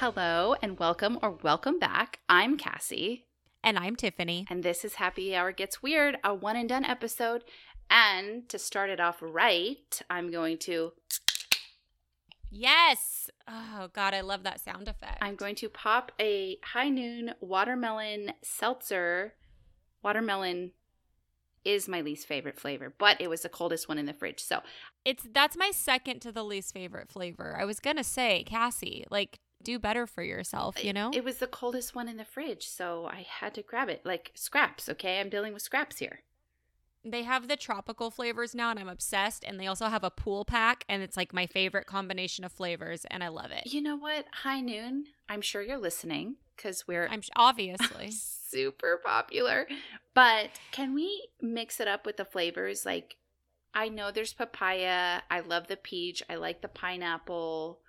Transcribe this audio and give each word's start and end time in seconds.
Hello 0.00 0.54
and 0.60 0.78
welcome 0.78 1.18
or 1.22 1.30
welcome 1.30 1.78
back. 1.78 2.18
I'm 2.28 2.58
Cassie. 2.58 3.24
And 3.64 3.78
I'm 3.78 3.96
Tiffany. 3.96 4.44
And 4.50 4.62
this 4.62 4.84
is 4.84 4.96
Happy 4.96 5.34
Hour 5.34 5.52
Gets 5.52 5.82
Weird, 5.82 6.18
a 6.22 6.34
one 6.34 6.54
and 6.54 6.68
done 6.68 6.84
episode. 6.84 7.44
And 7.88 8.46
to 8.50 8.58
start 8.58 8.90
it 8.90 9.00
off 9.00 9.16
right, 9.22 10.02
I'm 10.10 10.30
going 10.30 10.58
to. 10.58 10.92
Yes. 12.50 13.30
Oh, 13.48 13.88
God, 13.94 14.12
I 14.12 14.20
love 14.20 14.42
that 14.42 14.60
sound 14.60 14.86
effect. 14.86 15.16
I'm 15.22 15.34
going 15.34 15.54
to 15.54 15.70
pop 15.70 16.12
a 16.20 16.58
high 16.62 16.90
noon 16.90 17.32
watermelon 17.40 18.32
seltzer. 18.42 19.32
Watermelon 20.02 20.72
is 21.64 21.88
my 21.88 22.02
least 22.02 22.26
favorite 22.28 22.60
flavor, 22.60 22.92
but 22.98 23.18
it 23.18 23.30
was 23.30 23.40
the 23.40 23.48
coldest 23.48 23.88
one 23.88 23.96
in 23.96 24.04
the 24.04 24.12
fridge. 24.12 24.40
So 24.40 24.60
it's 25.06 25.26
that's 25.32 25.56
my 25.56 25.70
second 25.72 26.20
to 26.20 26.32
the 26.32 26.44
least 26.44 26.74
favorite 26.74 27.10
flavor. 27.10 27.56
I 27.58 27.64
was 27.64 27.80
gonna 27.80 28.04
say, 28.04 28.44
Cassie, 28.44 29.06
like 29.10 29.40
do 29.66 29.80
better 29.80 30.06
for 30.06 30.22
yourself, 30.22 30.84
you 30.84 30.92
know? 30.92 31.10
It 31.12 31.24
was 31.24 31.38
the 31.38 31.48
coldest 31.48 31.92
one 31.92 32.08
in 32.08 32.18
the 32.18 32.24
fridge, 32.24 32.68
so 32.68 33.06
I 33.12 33.26
had 33.28 33.52
to 33.54 33.62
grab 33.62 33.88
it. 33.88 34.02
Like 34.04 34.30
scraps, 34.34 34.88
okay? 34.88 35.18
I'm 35.18 35.28
dealing 35.28 35.52
with 35.52 35.62
scraps 35.62 35.98
here. 35.98 36.20
They 37.04 37.24
have 37.24 37.48
the 37.48 37.56
tropical 37.56 38.12
flavors 38.12 38.54
now, 38.54 38.70
and 38.70 38.78
I'm 38.78 38.88
obsessed. 38.88 39.44
And 39.44 39.58
they 39.58 39.66
also 39.66 39.86
have 39.86 40.04
a 40.04 40.10
pool 40.10 40.44
pack, 40.44 40.84
and 40.88 41.02
it's 41.02 41.16
like 41.16 41.34
my 41.34 41.46
favorite 41.46 41.86
combination 41.86 42.44
of 42.44 42.52
flavors, 42.52 43.04
and 43.10 43.24
I 43.24 43.28
love 43.28 43.50
it. 43.50 43.66
You 43.66 43.82
know 43.82 43.96
what? 43.96 44.26
High 44.44 44.60
Noon, 44.60 45.06
I'm 45.28 45.40
sure 45.40 45.62
you're 45.62 45.78
listening 45.78 46.36
because 46.56 46.86
we're 46.86 47.08
I'm 47.08 47.22
obviously 47.34 48.10
super 48.50 49.00
popular. 49.04 49.66
But 50.14 50.50
can 50.70 50.94
we 50.94 51.28
mix 51.40 51.80
it 51.80 51.88
up 51.88 52.06
with 52.06 52.18
the 52.18 52.24
flavors? 52.24 52.86
Like, 52.86 53.16
I 53.74 53.88
know 53.88 54.12
there's 54.12 54.32
papaya. 54.32 55.22
I 55.28 55.40
love 55.40 55.66
the 55.66 55.76
peach. 55.76 56.22
I 56.30 56.36
like 56.36 56.62
the 56.62 56.68
pineapple. 56.68 57.80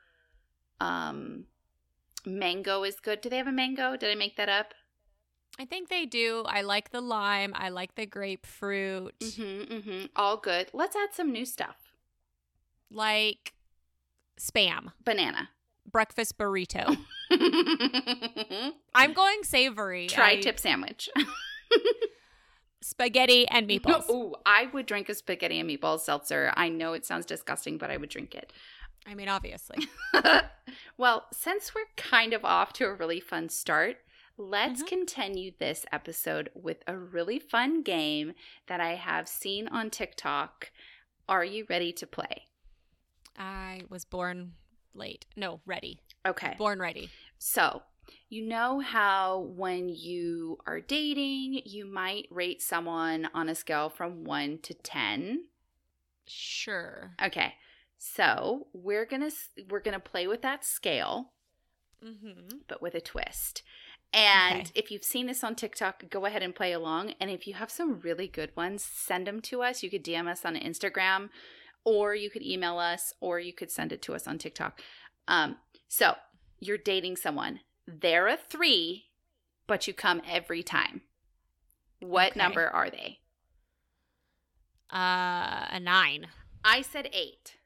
Um, 0.79 1.45
mango 2.27 2.83
is 2.83 2.99
good. 2.99 3.21
Do 3.21 3.29
they 3.29 3.37
have 3.37 3.47
a 3.47 3.51
mango? 3.51 3.95
Did 3.95 4.11
I 4.11 4.15
make 4.15 4.37
that 4.37 4.49
up? 4.49 4.73
I 5.59 5.65
think 5.65 5.89
they 5.89 6.05
do. 6.05 6.43
I 6.45 6.61
like 6.61 6.91
the 6.91 7.01
lime. 7.01 7.53
I 7.55 7.69
like 7.69 7.95
the 7.95 8.05
grapefruit. 8.05 9.17
Mm-hmm, 9.19 9.73
mm-hmm. 9.73 10.05
All 10.15 10.37
good. 10.37 10.69
Let's 10.73 10.95
add 10.95 11.09
some 11.13 11.31
new 11.31 11.45
stuff. 11.45 11.77
Like 12.91 13.53
spam. 14.39 14.91
Banana. 15.03 15.49
Breakfast 15.91 16.37
burrito. 16.37 16.97
I'm 18.93 19.13
going 19.13 19.43
savory. 19.43 20.07
Tri-tip 20.07 20.59
sandwich. 20.59 21.09
spaghetti 22.81 23.47
and 23.49 23.67
meatballs. 23.67 24.09
Ooh, 24.11 24.35
I 24.45 24.67
would 24.73 24.85
drink 24.85 25.09
a 25.09 25.15
spaghetti 25.15 25.59
and 25.59 25.69
meatballs 25.69 26.01
seltzer. 26.01 26.51
I 26.55 26.69
know 26.69 26.93
it 26.93 27.05
sounds 27.05 27.25
disgusting, 27.25 27.77
but 27.77 27.89
I 27.89 27.97
would 27.97 28.09
drink 28.09 28.35
it. 28.35 28.53
I 29.07 29.15
mean, 29.15 29.29
obviously. 29.29 29.87
well, 30.97 31.25
since 31.31 31.73
we're 31.73 31.85
kind 31.95 32.33
of 32.33 32.43
off 32.43 32.73
to 32.73 32.85
a 32.85 32.93
really 32.93 33.21
fun 33.21 33.47
start, 33.47 33.97
let's 34.37 34.81
mm-hmm. 34.81 34.89
continue 34.89 35.51
this 35.59 35.85
episode 35.93 36.49
with 36.53 36.83
a 36.87 36.97
really 36.97 37.39
fun 37.39 37.83
game 37.83 38.33
that 38.67 38.81
I 38.81 38.95
have 38.95 39.29
seen 39.29 39.69
on 39.69 39.89
TikTok. 39.89 40.71
Are 41.29 41.45
you 41.45 41.65
ready 41.69 41.93
to 41.93 42.05
play? 42.05 42.47
I 43.37 43.81
was 43.89 44.03
born 44.03 44.53
late. 44.93 45.25
No, 45.37 45.61
ready. 45.65 46.01
Okay. 46.25 46.55
Born 46.57 46.79
ready. 46.79 47.09
So, 47.37 47.83
you 48.29 48.45
know 48.45 48.81
how 48.81 49.39
when 49.55 49.87
you 49.87 50.57
are 50.67 50.81
dating, 50.81 51.61
you 51.65 51.85
might 51.85 52.27
rate 52.29 52.61
someone 52.61 53.29
on 53.33 53.47
a 53.47 53.55
scale 53.55 53.89
from 53.89 54.25
1 54.25 54.59
to 54.63 54.73
10? 54.73 55.45
Sure. 56.25 57.13
Okay. 57.23 57.53
So, 57.97 58.67
we're 58.73 59.05
to 59.05 59.31
we're 59.69 59.79
to 59.81 59.99
play 59.99 60.27
with 60.27 60.41
that 60.43 60.63
scale. 60.63 61.31
Mm-hmm. 62.03 62.57
But 62.67 62.81
with 62.81 62.93
a 62.93 63.01
twist. 63.01 63.63
And 64.13 64.61
okay. 64.61 64.71
if 64.75 64.91
you've 64.91 65.03
seen 65.03 65.27
this 65.27 65.43
on 65.43 65.55
TikTok, 65.55 66.09
go 66.09 66.25
ahead 66.25 66.41
and 66.41 66.55
play 66.55 66.71
along. 66.71 67.13
And 67.19 67.29
if 67.29 67.45
you 67.45 67.55
have 67.55 67.69
some 67.69 67.99
really 67.99 68.27
good 68.27 68.55
ones, 68.55 68.83
send 68.83 69.27
them 69.27 69.41
to 69.41 69.61
us. 69.63 69.83
You 69.83 69.89
could 69.89 70.03
DM 70.03 70.27
us 70.27 70.45
on 70.45 70.55
Instagram, 70.55 71.29
or 71.83 72.15
you 72.15 72.29
could 72.29 72.43
email 72.43 72.77
us, 72.79 73.13
or 73.19 73.39
you 73.39 73.53
could 73.53 73.71
send 73.71 73.91
it 73.91 74.01
to 74.03 74.15
us 74.15 74.27
on 74.27 74.37
TikTok. 74.37 74.81
Um, 75.27 75.57
so 75.87 76.15
you're 76.59 76.77
dating 76.77 77.17
someone. 77.17 77.59
They're 77.85 78.27
a 78.27 78.37
three, 78.37 79.05
but 79.67 79.87
you 79.87 79.93
come 79.93 80.21
every 80.27 80.63
time. 80.63 81.01
What 81.99 82.31
okay. 82.31 82.39
number 82.39 82.67
are 82.67 82.89
they? 82.89 83.19
Uh, 84.91 85.67
a 85.69 85.79
nine. 85.81 86.27
I 86.63 86.81
said 86.81 87.09
eight. 87.11 87.56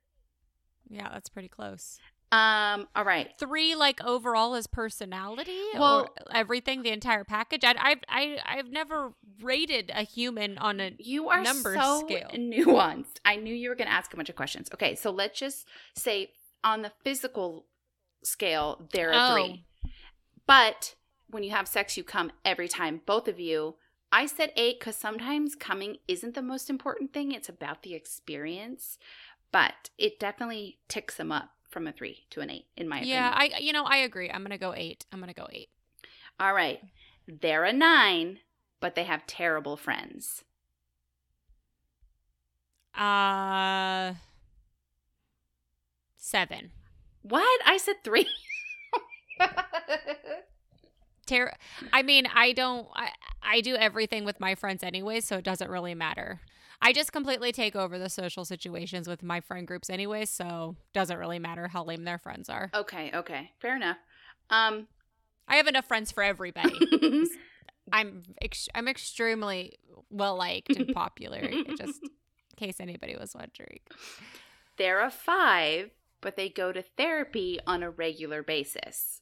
Yeah, 0.92 1.10
that's 1.12 1.30
pretty 1.30 1.48
close. 1.48 2.00
Um. 2.32 2.88
All 2.96 3.04
right. 3.04 3.30
Three, 3.38 3.76
like 3.76 4.02
overall, 4.04 4.56
is 4.56 4.66
personality. 4.66 5.60
Well, 5.74 6.10
everything, 6.34 6.82
the 6.82 6.92
entire 6.92 7.26
package. 7.26 7.66
I, 7.66 7.76
I've, 7.78 8.00
I, 8.08 8.38
I've 8.46 8.70
never 8.70 9.14
rated 9.42 9.92
a 9.94 10.04
human 10.04 10.58
on 10.58 10.80
a 10.80 10.94
you 10.98 11.28
are 11.28 11.42
number 11.42 11.76
so 11.76 12.06
scale. 12.06 12.30
nuanced. 12.34 13.20
I 13.26 13.36
knew 13.36 13.54
you 13.54 13.68
were 13.68 13.76
going 13.76 13.90
to 13.90 13.94
ask 13.94 14.14
a 14.14 14.16
bunch 14.16 14.30
of 14.30 14.38
questions. 14.38 14.70
Okay, 14.74 14.96
so 14.96 15.12
let's 15.12 15.38
just 15.38 15.68
say 15.94 16.32
on 16.64 16.84
the 16.84 16.92
physical 17.04 17.66
scale, 18.24 18.88
there 18.94 19.12
are 19.12 19.32
oh. 19.32 19.44
three. 19.44 19.66
But 20.48 20.96
when 21.30 21.44
you 21.44 21.52
have 21.52 21.68
sex, 21.68 21.98
you 21.98 22.04
come 22.04 22.32
every 22.46 22.68
time. 22.68 23.02
Both 23.06 23.28
of 23.28 23.40
you. 23.40 23.76
I 24.12 24.26
said 24.26 24.52
eight 24.58 24.80
because 24.80 24.98
sometimes 24.98 25.56
coming 25.56 25.98
isn't 26.08 26.36
the 26.36 26.42
most 26.42 26.70
important 26.70 27.14
thing. 27.14 27.32
It's 27.32 27.48
about 27.48 27.84
the 27.84 27.94
experience, 27.94 28.98
but 29.52 29.90
it 29.98 30.20
definitely 30.20 30.80
ticks 30.88 31.16
them 31.16 31.32
up 31.32 31.50
from 31.70 31.88
a 31.88 31.92
three 31.92 32.26
to 32.32 32.42
an 32.42 32.50
eight, 32.50 32.66
in 32.76 32.88
my 32.88 33.02
yeah, 33.02 33.30
opinion. 33.30 33.52
Yeah, 33.52 33.58
I 33.58 33.62
you 33.62 33.74
know 33.74 33.84
I 33.86 33.98
agree. 33.98 34.30
I'm 34.30 34.44
gonna 34.44 34.58
go 34.58 34.74
eight. 34.76 35.06
I'm 35.12 35.20
gonna 35.20 35.34
go 35.34 35.48
eight. 35.52 35.70
All 36.40 36.54
right, 36.54 36.80
they're 37.28 37.66
a 37.66 37.74
nine, 37.74 38.40
but 38.80 38.96
they 38.96 39.04
have 39.04 39.26
terrible 39.28 39.78
friends. 39.78 40.44
Uh, 42.96 44.16
seven. 46.18 46.72
What? 47.22 47.62
I 47.66 47.78
said 47.78 48.04
three. 48.04 48.28
Ter- 51.26 51.54
I 51.94 52.02
mean, 52.02 52.28
I 52.34 52.52
don't. 52.52 52.88
I 52.94 53.12
I 53.42 53.62
do 53.62 53.76
everything 53.76 54.26
with 54.26 54.40
my 54.40 54.56
friends 54.56 54.84
anyway, 54.84 55.22
so 55.22 55.38
it 55.38 55.46
doesn't 55.46 55.70
really 55.70 55.96
matter. 55.96 56.42
I 56.82 56.94
just 56.94 57.12
completely 57.12 57.52
take 57.52 57.76
over 57.76 58.00
the 58.00 58.10
social 58.10 58.44
situations 58.44 59.08
with 59.08 59.22
my 59.22 59.40
friend 59.40 59.68
groups 59.68 59.90
anyway, 59.90 60.26
so 60.26 60.76
doesn't 60.94 61.18
really 61.18 61.40
matter 61.40 61.68
how 61.68 61.84
lame 61.84 62.04
their 62.04 62.18
friends 62.18 62.50
are. 62.50 62.72
Okay, 62.74 63.12
okay. 63.14 63.52
Fair 63.60 63.76
enough. 63.76 63.98
Um 64.50 64.88
I 65.48 65.58
have 65.58 65.68
enough 65.68 65.86
friends 65.86 66.12
for 66.12 66.24
everybody. 66.24 66.74
I'm 67.92 68.24
ex- 68.42 68.70
I'm 68.74 68.88
extremely 68.88 69.78
well 70.10 70.38
liked 70.38 70.76
and 70.76 70.94
popular. 70.94 71.42
just 71.78 72.02
in 72.04 72.10
case 72.56 72.80
anybody 72.80 73.16
was 73.20 73.36
wondering. 73.36 73.80
They're 74.78 75.06
a 75.06 75.12
5, 75.12 75.92
but 76.22 76.36
they 76.36 76.50
go 76.50 76.72
to 76.72 76.82
therapy 76.98 77.60
on 77.68 77.84
a 77.84 77.90
regular 77.90 78.44
basis 78.44 79.22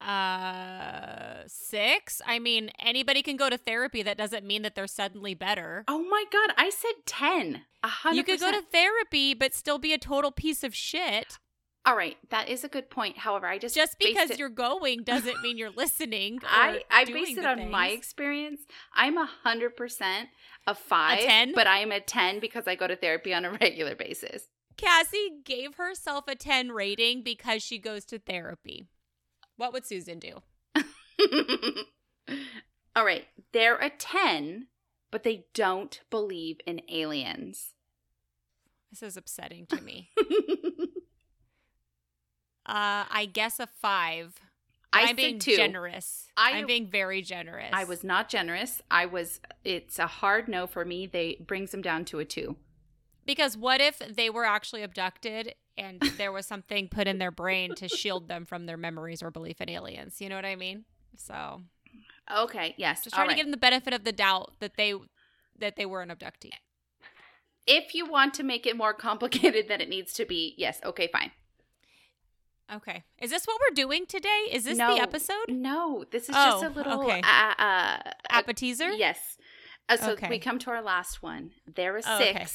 uh 0.00 1.42
six? 1.46 2.20
I 2.26 2.38
mean 2.38 2.70
anybody 2.78 3.22
can 3.22 3.36
go 3.36 3.48
to 3.50 3.58
therapy. 3.58 4.02
That 4.02 4.16
doesn't 4.18 4.44
mean 4.46 4.62
that 4.62 4.74
they're 4.74 4.86
suddenly 4.86 5.34
better. 5.34 5.84
Oh 5.88 6.04
my 6.08 6.24
god 6.32 6.54
i 6.56 6.70
said 6.70 6.92
10 7.06 7.62
100%. 7.84 8.14
you 8.14 8.24
could 8.24 8.40
go 8.40 8.50
to 8.50 8.62
therapy 8.72 9.34
but 9.34 9.54
still 9.54 9.78
be 9.78 9.92
a 9.92 9.98
total 9.98 10.30
piece 10.30 10.62
of 10.64 10.74
shit. 10.74 11.38
All 11.86 11.96
right 11.96 12.16
that 12.30 12.48
is 12.48 12.64
a 12.64 12.68
good 12.68 12.90
point. 12.90 13.18
However 13.18 13.46
i 13.46 13.58
just 13.58 13.74
just 13.74 13.98
because 13.98 14.30
it- 14.30 14.38
you're 14.38 14.48
going 14.48 15.02
doesn't 15.04 15.40
mean 15.42 15.56
you're 15.58 15.70
listening 15.70 16.38
i 16.46 16.82
i 16.90 17.04
base 17.04 17.36
it 17.36 17.44
on 17.44 17.58
things. 17.58 17.70
my 17.70 17.88
experience. 17.88 18.60
I'm 18.94 19.16
a 19.18 19.28
hundred 19.44 19.76
percent 19.76 20.28
a 20.66 20.74
five 20.74 21.20
a 21.20 21.22
10 21.26 21.52
but 21.54 21.66
i 21.66 21.78
am 21.78 21.92
a 21.92 22.00
10 22.00 22.40
because 22.40 22.66
i 22.68 22.74
go 22.74 22.86
to 22.86 22.96
therapy 22.96 23.32
on 23.34 23.44
a 23.44 23.50
regular 23.60 23.94
basis. 23.94 24.44
Cassie 24.76 25.30
gave 25.44 25.74
herself 25.74 26.28
a 26.28 26.36
10 26.36 26.70
rating 26.70 27.22
because 27.24 27.62
she 27.64 27.78
goes 27.78 28.04
to 28.04 28.18
therapy 28.20 28.86
what 29.58 29.74
would 29.74 29.84
Susan 29.84 30.18
do? 30.18 30.40
All 32.96 33.04
right. 33.04 33.26
They're 33.52 33.76
a 33.76 33.90
10, 33.90 34.68
but 35.10 35.24
they 35.24 35.44
don't 35.52 36.00
believe 36.10 36.60
in 36.66 36.80
aliens. 36.88 37.74
This 38.90 39.02
is 39.02 39.16
upsetting 39.18 39.66
to 39.66 39.82
me. 39.82 40.10
uh, 42.66 43.04
I 43.10 43.28
guess 43.30 43.60
a 43.60 43.66
five. 43.66 44.34
I 44.90 45.02
am 45.02 45.16
being 45.16 45.38
two. 45.38 45.56
generous. 45.56 46.28
I, 46.36 46.52
am 46.52 46.66
being 46.66 46.88
very 46.88 47.20
generous. 47.20 47.70
I 47.74 47.84
was 47.84 48.02
not 48.02 48.30
generous. 48.30 48.80
I 48.90 49.04
was. 49.04 49.40
It's 49.62 49.98
a 49.98 50.06
hard 50.06 50.48
no 50.48 50.66
for 50.66 50.86
me. 50.86 51.06
They 51.06 51.36
brings 51.46 51.72
them 51.72 51.82
down 51.82 52.06
to 52.06 52.20
a 52.20 52.24
two. 52.24 52.56
Because 53.28 53.58
what 53.58 53.80
if 53.82 53.98
they 53.98 54.30
were 54.30 54.46
actually 54.46 54.82
abducted 54.82 55.54
and 55.76 56.00
there 56.16 56.32
was 56.32 56.46
something 56.46 56.88
put 56.88 57.06
in 57.06 57.18
their 57.18 57.30
brain 57.30 57.74
to 57.74 57.86
shield 57.88 58.26
them 58.26 58.46
from 58.46 58.64
their 58.64 58.78
memories 58.78 59.22
or 59.22 59.30
belief 59.30 59.60
in 59.60 59.68
aliens. 59.68 60.18
You 60.20 60.30
know 60.30 60.36
what 60.36 60.46
I 60.46 60.56
mean? 60.56 60.86
So 61.14 61.60
Okay, 62.34 62.74
yes. 62.78 63.04
Just 63.04 63.14
trying 63.14 63.28
right. 63.28 63.34
to 63.34 63.36
give 63.36 63.44
them 63.46 63.50
the 63.52 63.56
benefit 63.58 63.92
of 63.92 64.04
the 64.04 64.12
doubt 64.12 64.54
that 64.60 64.76
they 64.78 64.94
that 65.58 65.76
they 65.76 65.84
were 65.84 66.00
an 66.00 66.08
abductee. 66.08 66.52
If 67.66 67.94
you 67.94 68.06
want 68.06 68.32
to 68.34 68.42
make 68.42 68.66
it 68.66 68.76
more 68.78 68.94
complicated 69.08 69.68
than 69.68 69.82
it 69.82 69.90
needs 69.90 70.14
to 70.14 70.24
be, 70.24 70.54
yes, 70.56 70.80
okay, 70.84 71.08
fine. 71.12 71.30
Okay. 72.74 73.04
Is 73.20 73.30
this 73.30 73.44
what 73.46 73.58
we're 73.60 73.74
doing 73.74 74.06
today? 74.06 74.46
Is 74.50 74.64
this 74.64 74.78
No. 74.78 74.94
the 74.94 75.02
episode? 75.02 75.48
No, 75.48 76.04
this 76.10 76.24
is 76.30 76.34
just 76.34 76.62
a 76.62 76.66
Oh, 76.68 76.70
little 76.70 77.02
okay. 77.04 77.20
uh, 77.22 77.54
uh, 77.58 77.98
Appetizer? 78.30 78.90
Yes. 78.92 79.36
Uh, 79.88 79.96
so 79.96 80.10
Okay. 80.12 80.28
we 80.28 80.38
come 80.38 80.58
to 80.60 80.70
our 80.70 80.82
last 80.82 81.22
one. 81.22 81.52
There 81.66 81.96
are 81.96 82.00
Oh, 82.06 82.16
okay. 82.16 82.46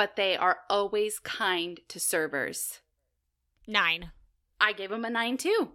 But 0.00 0.16
they 0.16 0.34
are 0.34 0.60
always 0.70 1.18
kind 1.18 1.78
to 1.86 2.00
servers. 2.00 2.80
Nine. 3.66 4.12
I 4.58 4.72
gave 4.72 4.88
them 4.88 5.04
a 5.04 5.10
nine 5.10 5.36
too. 5.36 5.72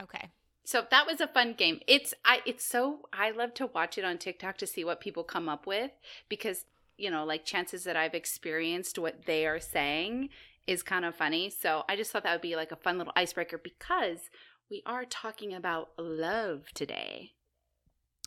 Okay. 0.00 0.30
So 0.64 0.86
that 0.88 1.04
was 1.04 1.20
a 1.20 1.26
fun 1.26 1.54
game. 1.58 1.80
It's 1.88 2.14
I 2.24 2.42
it's 2.46 2.64
so 2.64 3.08
I 3.12 3.32
love 3.32 3.54
to 3.54 3.66
watch 3.66 3.98
it 3.98 4.04
on 4.04 4.18
TikTok 4.18 4.56
to 4.58 4.68
see 4.68 4.84
what 4.84 5.00
people 5.00 5.24
come 5.24 5.48
up 5.48 5.66
with 5.66 5.90
because 6.28 6.64
you 6.96 7.10
know 7.10 7.24
like 7.24 7.44
chances 7.44 7.82
that 7.82 7.96
I've 7.96 8.14
experienced 8.14 9.00
what 9.00 9.26
they 9.26 9.48
are 9.48 9.58
saying 9.58 10.28
is 10.68 10.84
kind 10.84 11.04
of 11.04 11.16
funny. 11.16 11.50
So 11.50 11.82
I 11.88 11.96
just 11.96 12.12
thought 12.12 12.22
that 12.22 12.34
would 12.34 12.40
be 12.40 12.54
like 12.54 12.70
a 12.70 12.76
fun 12.76 12.98
little 12.98 13.12
icebreaker 13.16 13.58
because 13.58 14.30
we 14.70 14.80
are 14.86 15.04
talking 15.04 15.52
about 15.52 15.88
love 15.98 16.66
today. 16.72 17.32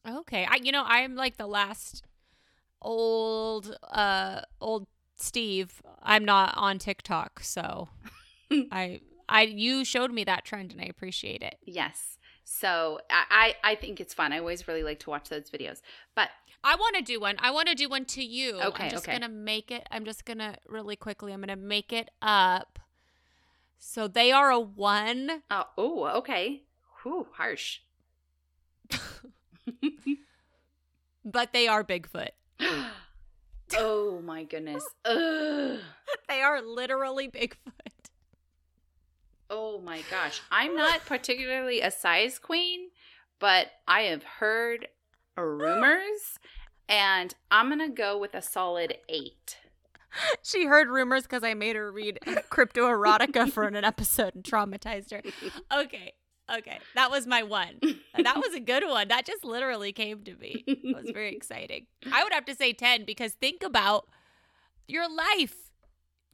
Okay. 0.06 0.46
I 0.50 0.58
you 0.62 0.74
know, 0.74 0.84
I'm 0.86 1.16
like 1.16 1.38
the 1.38 1.48
last 1.48 2.04
old 2.82 3.78
uh 3.92 4.42
old 4.60 4.88
Steve. 5.16 5.82
I'm 6.02 6.26
not 6.26 6.54
on 6.58 6.80
TikTok, 6.80 7.42
so 7.42 7.90
I 8.72 9.02
I 9.30 9.44
you 9.44 9.86
showed 9.86 10.12
me 10.12 10.24
that 10.26 10.46
trend 10.46 10.72
and 10.72 10.82
I 10.82 10.86
appreciate 10.86 11.44
it. 11.44 11.58
Yes. 11.66 12.18
So 12.44 13.00
I 13.10 13.56
I 13.64 13.76
think 13.76 14.00
it's 14.00 14.14
fun. 14.14 14.34
I 14.34 14.40
always 14.40 14.68
really 14.68 14.84
like 14.84 15.00
to 15.00 15.10
watch 15.10 15.30
those 15.30 15.50
videos. 15.50 15.82
But 16.16 16.30
I 16.64 16.76
want 16.76 16.96
to 16.96 17.02
do 17.02 17.20
one. 17.20 17.38
I 17.40 17.52
want 17.52 17.68
to 17.70 17.76
do 17.76 17.90
one 17.90 18.06
to 18.06 18.24
you. 18.24 18.60
Okay, 18.62 18.86
I'm 18.86 18.90
just 18.92 19.06
okay. 19.06 19.18
going 19.18 19.30
to 19.30 19.36
make 19.36 19.72
it. 19.72 19.88
I'm 19.90 20.06
just 20.06 20.26
going 20.26 20.38
to 20.38 20.56
really 20.68 20.96
quickly. 20.96 21.34
I'm 21.34 21.42
to 21.44 21.56
make 21.56 21.92
it 21.92 22.12
up. 22.22 22.78
So 23.80 24.08
they 24.08 24.32
are 24.32 24.52
a 24.52 24.60
1. 24.60 25.42
uh, 25.50 25.64
oh, 25.76 26.06
okay. 26.18 26.62
Whew, 27.02 27.28
harsh. 27.34 27.80
but 31.26 31.52
they 31.52 31.68
are 31.68 31.84
Bigfoot. 31.84 32.30
oh 33.78 34.22
my 34.24 34.44
goodness. 34.44 34.84
Ugh. 35.06 35.80
They 36.28 36.42
are 36.42 36.62
literally 36.62 37.28
Bigfoot. 37.28 38.10
Oh 39.50 39.82
my 39.82 40.02
gosh. 40.10 40.42
I'm 40.50 40.76
not 40.76 41.06
particularly 41.06 41.82
a 41.82 41.92
size 41.92 42.40
queen, 42.40 42.90
but 43.40 43.68
I 43.86 44.04
have 44.04 44.24
heard 44.24 44.88
rumors 45.38 46.40
and 46.88 47.34
I'm 47.50 47.68
going 47.68 47.80
to 47.80 47.94
go 47.94 48.18
with 48.18 48.34
a 48.34 48.42
solid 48.42 48.98
8. 49.10 49.58
She 50.44 50.66
heard 50.66 50.90
rumors 50.90 51.24
because 51.24 51.42
I 51.42 51.54
made 51.54 51.78
her 51.78 51.90
read 51.90 52.20
crypto 52.50 52.86
erotica 52.86 53.50
for 53.50 53.64
an 53.64 53.78
episode 53.78 54.36
and 54.36 54.44
traumatized 54.44 55.12
her. 55.12 55.22
Okay. 55.74 56.12
Okay. 56.60 56.80
That 56.96 57.10
was 57.12 57.26
my 57.28 57.44
one. 57.44 57.80
That 58.18 58.38
was 58.38 58.54
a 58.54 58.60
good 58.60 58.84
one. 58.88 59.08
That 59.08 59.26
just 59.26 59.44
literally 59.46 59.92
came 59.94 60.24
to 60.24 60.36
me. 60.36 60.64
It 60.68 60.96
was 60.96 61.12
very 61.12 61.36
exciting. 61.36 61.86
I 62.12 62.24
would 62.24 62.34
have 62.34 62.46
to 62.46 62.56
say 62.56 62.74
10 62.74 63.06
because 63.06 63.34
think 63.34 63.64
about 63.64 64.08
your 64.88 65.08
life. 65.10 65.56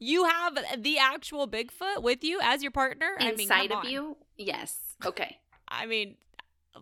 You 0.00 0.24
have 0.24 0.58
the 0.78 0.98
actual 0.98 1.48
Bigfoot 1.48 2.02
with 2.02 2.22
you 2.22 2.38
as 2.42 2.62
your 2.62 2.70
partner. 2.72 3.16
I 3.18 3.30
mean, 3.32 3.40
Inside 3.40 3.72
of 3.72 3.84
you? 3.84 4.16
Yes. 4.36 4.96
Okay. 5.04 5.38
I 5.68 5.86
mean, 5.86 6.16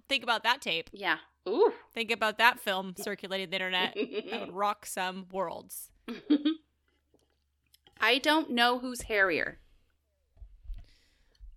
think 0.08 0.22
about 0.22 0.42
that 0.44 0.60
tape. 0.60 0.90
Yeah. 0.92 1.18
Ooh. 1.48 1.72
Think 1.94 2.10
about 2.10 2.38
that 2.38 2.58
film 2.60 2.94
circulating 2.98 3.50
the 3.50 3.56
internet. 3.56 3.94
That 4.30 4.40
would 4.40 4.52
rock 4.54 4.84
some 4.86 5.26
worlds. 5.32 5.90
I 8.00 8.18
don't 8.18 8.50
know 8.50 8.78
who's 8.78 9.02
hairier. 9.02 9.58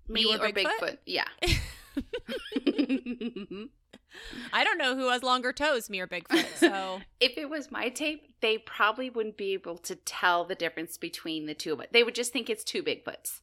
Me 0.10 0.26
or 0.26 0.40
Bigfoot? 0.40 0.66
Bigfoot? 0.82 0.98
Yeah. 1.06 1.28
I 4.52 4.64
don't 4.64 4.78
know 4.78 4.96
who 4.96 5.10
has 5.10 5.22
longer 5.22 5.54
toes, 5.54 5.90
me 5.90 6.00
or 6.00 6.08
Bigfoot. 6.08 6.46
So 6.60 7.02
if 7.20 7.38
it 7.38 7.50
was 7.50 7.72
my 7.72 7.90
tape, 7.90 8.34
they 8.42 8.58
probably 8.58 9.10
wouldn't 9.10 9.38
be 9.38 9.54
able 9.54 9.78
to 9.80 9.96
tell 9.96 10.46
the 10.46 10.56
difference 10.56 10.98
between 10.98 11.46
the 11.46 11.54
two 11.54 11.74
of 11.74 11.80
it. 11.80 11.94
They 11.94 12.04
would 12.04 12.16
just 12.16 12.34
think 12.34 12.50
it's 12.50 12.64
two 12.64 12.84
Bigfoots. 12.84 13.42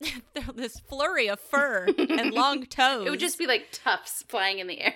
this 0.54 0.78
flurry 0.80 1.28
of 1.28 1.40
fur 1.40 1.86
and 1.98 2.32
long 2.32 2.66
toes. 2.66 3.06
It 3.06 3.10
would 3.10 3.20
just 3.20 3.38
be 3.38 3.46
like 3.46 3.68
tufts 3.72 4.24
flying 4.28 4.58
in 4.58 4.66
the 4.66 4.80
air. 4.80 4.94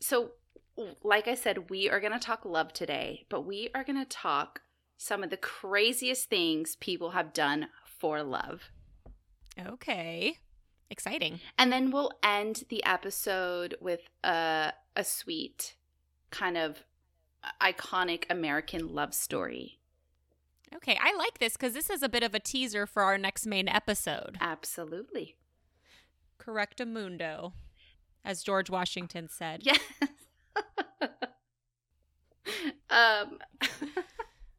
so, 0.00 0.32
like 1.02 1.28
I 1.28 1.34
said, 1.34 1.70
we 1.70 1.88
are 1.88 2.00
going 2.00 2.12
to 2.12 2.18
talk 2.18 2.44
love 2.44 2.72
today, 2.72 3.26
but 3.28 3.42
we 3.42 3.70
are 3.74 3.84
going 3.84 3.98
to 3.98 4.08
talk 4.08 4.62
some 5.02 5.24
of 5.24 5.30
the 5.30 5.36
craziest 5.38 6.28
things 6.28 6.76
people 6.76 7.12
have 7.12 7.32
done 7.32 7.68
for 7.86 8.22
love. 8.22 8.64
okay. 9.58 10.36
Exciting. 10.90 11.40
And 11.56 11.72
then 11.72 11.90
we'll 11.90 12.10
end 12.22 12.64
the 12.68 12.84
episode 12.84 13.76
with 13.80 14.10
a 14.22 14.74
a 14.94 15.04
sweet 15.04 15.76
kind 16.30 16.58
of 16.58 16.84
iconic 17.62 18.24
American 18.28 18.94
love 18.94 19.14
story. 19.14 19.78
Okay, 20.74 20.98
I 21.00 21.16
like 21.16 21.38
this 21.38 21.54
because 21.54 21.72
this 21.72 21.88
is 21.88 22.02
a 22.02 22.08
bit 22.08 22.22
of 22.22 22.34
a 22.34 22.40
teaser 22.40 22.86
for 22.86 23.02
our 23.02 23.16
next 23.16 23.46
main 23.46 23.68
episode. 23.68 24.36
Absolutely. 24.38 25.36
Correctamundo, 26.38 27.52
as 28.22 28.42
George 28.42 28.68
Washington 28.68 29.30
said. 29.30 29.62
Yes. 29.62 29.80
um 32.90 33.38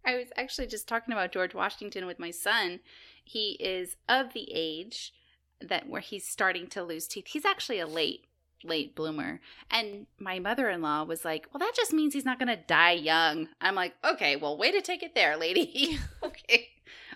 I 0.06 0.16
was 0.16 0.28
actually 0.36 0.68
just 0.68 0.88
talking 0.88 1.14
about 1.14 1.32
George 1.32 1.54
Washington 1.54 2.06
with 2.06 2.20
my 2.20 2.32
son. 2.32 2.80
He 3.24 3.52
is 3.60 3.98
of 4.10 4.34
the 4.34 4.50
age 4.52 5.14
that 5.60 5.88
where 5.88 6.02
he's 6.02 6.28
starting 6.28 6.68
to 6.68 6.84
lose 6.84 7.08
teeth. 7.08 7.28
He's 7.28 7.46
actually 7.46 7.80
a 7.80 7.88
late 7.88 8.26
late 8.64 8.96
bloomer. 8.96 9.40
And 9.72 10.06
my 10.20 10.38
mother-in-law 10.38 11.04
was 11.06 11.26
like, 11.26 11.48
"Well, 11.52 11.60
that 11.60 11.76
just 11.76 11.94
means 11.94 12.14
he's 12.14 12.26
not 12.26 12.40
going 12.40 12.56
to 12.56 12.64
die 12.64 12.92
young." 12.92 13.50
I'm 13.60 13.76
like, 13.76 13.96
"Okay, 14.04 14.36
well, 14.36 14.58
way 14.58 14.72
to 14.72 14.82
take 14.82 15.04
it 15.04 15.16
there, 15.16 15.38
lady." 15.38 16.00
okay. 16.24 16.70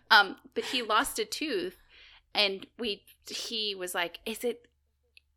Um 0.09 0.38
but 0.53 0.65
he 0.65 0.81
lost 0.81 1.19
a 1.19 1.25
tooth 1.25 1.77
and 2.33 2.67
we 2.77 3.03
he 3.27 3.75
was 3.75 3.95
like, 3.95 4.19
"Is 4.25 4.43
it 4.43 4.67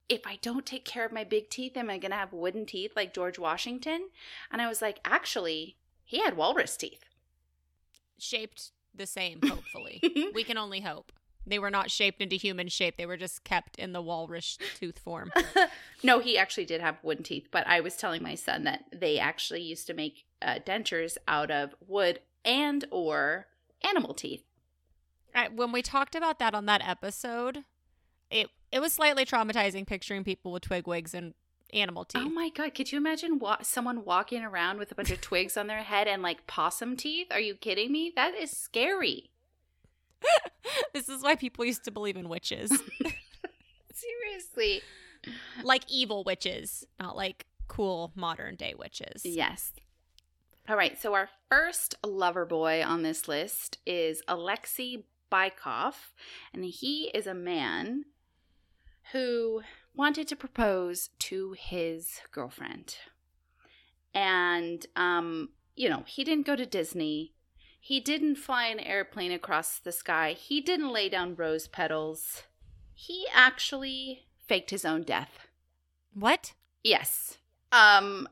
if 0.08 0.26
I 0.26 0.38
don't 0.40 0.64
take 0.64 0.84
care 0.84 1.04
of 1.04 1.12
my 1.12 1.24
big 1.24 1.50
teeth, 1.50 1.76
am 1.76 1.90
I 1.90 1.98
going 1.98 2.12
to 2.12 2.16
have 2.16 2.32
wooden 2.32 2.64
teeth 2.64 2.92
like 2.96 3.14
George 3.14 3.38
Washington?" 3.38 4.08
And 4.50 4.62
I 4.62 4.68
was 4.68 4.82
like, 4.82 5.00
"Actually, 5.04 5.76
he 6.04 6.20
had 6.20 6.36
walrus 6.36 6.76
teeth." 6.76 7.07
Shaped 8.18 8.72
the 8.94 9.06
same, 9.06 9.40
hopefully. 9.42 10.00
we 10.34 10.44
can 10.44 10.58
only 10.58 10.80
hope. 10.80 11.12
They 11.46 11.58
were 11.58 11.70
not 11.70 11.90
shaped 11.90 12.20
into 12.20 12.36
human 12.36 12.68
shape. 12.68 12.96
They 12.98 13.06
were 13.06 13.16
just 13.16 13.42
kept 13.44 13.78
in 13.78 13.92
the 13.92 14.02
walrus 14.02 14.58
tooth 14.78 14.98
form. 14.98 15.32
no, 16.02 16.18
he 16.18 16.36
actually 16.36 16.66
did 16.66 16.80
have 16.82 16.98
wooden 17.02 17.24
teeth, 17.24 17.48
but 17.50 17.66
I 17.66 17.80
was 17.80 17.96
telling 17.96 18.22
my 18.22 18.34
son 18.34 18.64
that 18.64 18.84
they 18.92 19.18
actually 19.18 19.62
used 19.62 19.86
to 19.86 19.94
make 19.94 20.24
uh, 20.42 20.58
dentures 20.66 21.16
out 21.26 21.50
of 21.50 21.74
wood 21.86 22.20
and 22.44 22.84
or 22.90 23.46
animal 23.82 24.12
teeth. 24.12 24.44
I- 25.34 25.48
when 25.48 25.72
we 25.72 25.80
talked 25.80 26.14
about 26.14 26.38
that 26.40 26.54
on 26.54 26.66
that 26.66 26.86
episode, 26.86 27.64
it 28.30 28.48
it 28.70 28.80
was 28.80 28.92
slightly 28.92 29.24
traumatizing 29.24 29.86
picturing 29.86 30.24
people 30.24 30.52
with 30.52 30.64
twig 30.64 30.86
wigs 30.86 31.14
and 31.14 31.32
animal 31.72 32.02
oh 32.02 32.04
teeth. 32.08 32.22
Oh 32.26 32.30
my 32.30 32.50
god, 32.50 32.74
could 32.74 32.90
you 32.92 32.98
imagine 32.98 33.38
wa- 33.38 33.58
someone 33.62 34.04
walking 34.04 34.42
around 34.44 34.78
with 34.78 34.92
a 34.92 34.94
bunch 34.94 35.10
of 35.10 35.20
twigs 35.20 35.56
on 35.56 35.66
their 35.66 35.82
head 35.82 36.08
and 36.08 36.22
like 36.22 36.46
possum 36.46 36.96
teeth? 36.96 37.28
Are 37.30 37.40
you 37.40 37.54
kidding 37.54 37.92
me? 37.92 38.12
That 38.14 38.34
is 38.34 38.50
scary. 38.50 39.30
this 40.94 41.08
is 41.08 41.22
why 41.22 41.36
people 41.36 41.64
used 41.64 41.84
to 41.84 41.90
believe 41.90 42.16
in 42.16 42.28
witches. 42.28 42.70
Seriously. 43.94 44.82
like 45.62 45.84
evil 45.88 46.24
witches, 46.24 46.86
not 47.00 47.16
like 47.16 47.46
cool 47.66 48.12
modern 48.14 48.56
day 48.56 48.74
witches. 48.78 49.22
Yes. 49.24 49.72
All 50.68 50.76
right, 50.76 51.00
so 51.00 51.14
our 51.14 51.30
first 51.48 51.94
lover 52.04 52.44
boy 52.44 52.82
on 52.84 53.02
this 53.02 53.26
list 53.26 53.78
is 53.86 54.22
Alexei 54.28 55.04
Bykov, 55.32 55.94
and 56.52 56.64
he 56.64 57.10
is 57.14 57.26
a 57.26 57.34
man 57.34 58.04
who 59.12 59.62
wanted 59.98 60.28
to 60.28 60.36
propose 60.36 61.10
to 61.18 61.56
his 61.58 62.20
girlfriend. 62.30 62.96
And 64.14 64.86
um, 64.96 65.50
you 65.74 65.90
know, 65.90 66.04
he 66.06 66.24
didn't 66.24 66.46
go 66.46 66.56
to 66.56 66.64
Disney. 66.64 67.34
He 67.80 68.00
didn't 68.00 68.36
fly 68.36 68.66
an 68.66 68.80
airplane 68.80 69.32
across 69.32 69.78
the 69.78 69.92
sky. 69.92 70.32
He 70.32 70.60
didn't 70.60 70.92
lay 70.92 71.08
down 71.08 71.34
rose 71.34 71.68
petals. 71.68 72.44
He 72.94 73.26
actually 73.34 74.26
faked 74.46 74.70
his 74.70 74.84
own 74.84 75.02
death. 75.02 75.48
What? 76.14 76.54
Yes. 76.82 77.38
Um 77.72 78.28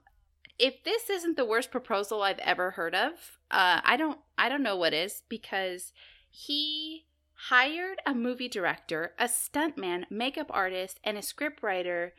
if 0.58 0.82
this 0.84 1.10
isn't 1.10 1.36
the 1.36 1.44
worst 1.44 1.70
proposal 1.70 2.22
I've 2.22 2.38
ever 2.38 2.70
heard 2.70 2.94
of, 2.94 3.38
uh 3.50 3.80
I 3.84 3.96
don't 3.96 4.20
I 4.38 4.48
don't 4.48 4.62
know 4.62 4.76
what 4.76 4.94
is 4.94 5.22
because 5.28 5.92
he 6.30 7.06
hired 7.48 7.98
a 8.06 8.14
movie 8.14 8.48
director, 8.48 9.12
a 9.18 9.24
stuntman, 9.24 10.04
makeup 10.10 10.50
artist, 10.50 10.98
and 11.04 11.16
a 11.16 11.20
scriptwriter 11.20 12.12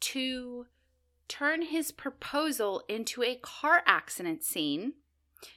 to 0.00 0.66
turn 1.28 1.62
his 1.62 1.92
proposal 1.92 2.82
into 2.88 3.22
a 3.22 3.36
car 3.36 3.82
accident 3.86 4.42
scene. 4.42 4.94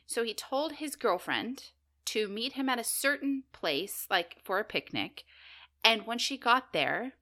So 0.06 0.24
he 0.24 0.34
told 0.34 0.74
his 0.74 0.96
girlfriend 0.96 1.72
to 2.06 2.28
meet 2.28 2.54
him 2.54 2.70
at 2.70 2.80
a 2.80 2.84
certain 2.84 3.44
place, 3.54 4.06
like 4.10 4.38
for 4.44 4.60
a 4.60 4.64
picnic. 4.64 5.24
And 5.84 6.06
when 6.06 6.18
she 6.18 6.38
got 6.38 6.74
there, 6.74 7.14